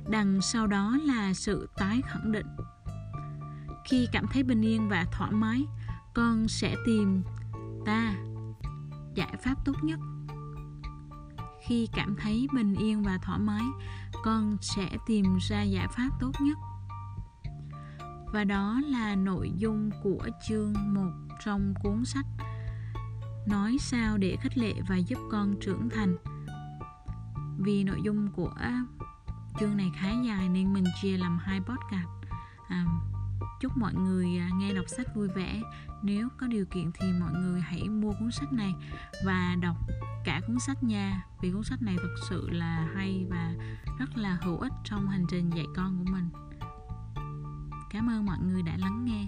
Đằng 0.09 0.41
sau 0.41 0.67
đó 0.67 0.97
là 1.03 1.33
sự 1.33 1.69
tái 1.77 2.01
khẳng 2.05 2.31
định. 2.31 2.47
Khi 3.85 4.07
cảm 4.11 4.27
thấy 4.27 4.43
bình 4.43 4.61
yên 4.61 4.89
và 4.89 5.05
thoải 5.11 5.31
mái, 5.31 5.65
con 6.13 6.47
sẽ 6.47 6.75
tìm 6.85 7.23
ta 7.85 8.15
giải 9.15 9.33
pháp 9.43 9.55
tốt 9.65 9.73
nhất. 9.83 9.99
Khi 11.67 11.87
cảm 11.93 12.15
thấy 12.15 12.47
bình 12.53 12.75
yên 12.75 13.03
và 13.03 13.17
thoải 13.21 13.39
mái 13.39 13.63
con 14.23 14.57
sẽ 14.61 14.97
tìm 15.05 15.37
ra 15.49 15.61
giải 15.61 15.87
pháp 15.87 16.09
tốt 16.19 16.31
nhất. 16.41 16.57
Và 18.33 18.43
đó 18.43 18.81
là 18.85 19.15
nội 19.15 19.51
dung 19.57 19.89
của 20.03 20.27
chương 20.47 20.73
1 20.93 21.01
trong 21.45 21.73
cuốn 21.83 22.05
sách 22.05 22.25
Nói 23.45 23.77
sao 23.79 24.17
để 24.17 24.37
khích 24.41 24.57
lệ 24.57 24.73
và 24.87 24.97
giúp 24.97 25.19
con 25.31 25.55
trưởng 25.61 25.89
thành. 25.89 26.15
Vì 27.57 27.83
nội 27.83 28.01
dung 28.03 28.31
của 28.31 28.53
chương 29.59 29.77
này 29.77 29.91
khá 29.95 30.11
dài 30.11 30.49
nên 30.49 30.73
mình 30.73 30.83
chia 31.01 31.17
làm 31.17 31.37
hai 31.41 31.59
podcast. 31.59 32.09
À, 32.67 32.85
chúc 33.61 33.77
mọi 33.77 33.93
người 33.93 34.37
à, 34.37 34.49
nghe 34.53 34.73
đọc 34.73 34.85
sách 34.87 35.15
vui 35.15 35.27
vẻ. 35.27 35.61
Nếu 36.03 36.29
có 36.37 36.47
điều 36.47 36.65
kiện 36.65 36.91
thì 36.93 37.11
mọi 37.19 37.31
người 37.33 37.61
hãy 37.61 37.89
mua 37.89 38.11
cuốn 38.19 38.31
sách 38.31 38.53
này 38.53 38.73
và 39.25 39.55
đọc 39.61 39.77
cả 40.25 40.41
cuốn 40.47 40.59
sách 40.59 40.83
nha, 40.83 41.25
vì 41.41 41.51
cuốn 41.51 41.63
sách 41.63 41.81
này 41.81 41.95
thực 41.97 42.15
sự 42.29 42.49
là 42.49 42.87
hay 42.95 43.25
và 43.29 43.53
rất 43.99 44.17
là 44.17 44.37
hữu 44.41 44.57
ích 44.59 44.73
trong 44.83 45.07
hành 45.07 45.25
trình 45.29 45.49
dạy 45.49 45.65
con 45.75 45.97
của 45.97 46.11
mình. 46.11 46.29
Cảm 47.89 48.09
ơn 48.09 48.25
mọi 48.25 48.37
người 48.39 48.61
đã 48.63 48.77
lắng 48.77 49.05
nghe. 49.05 49.27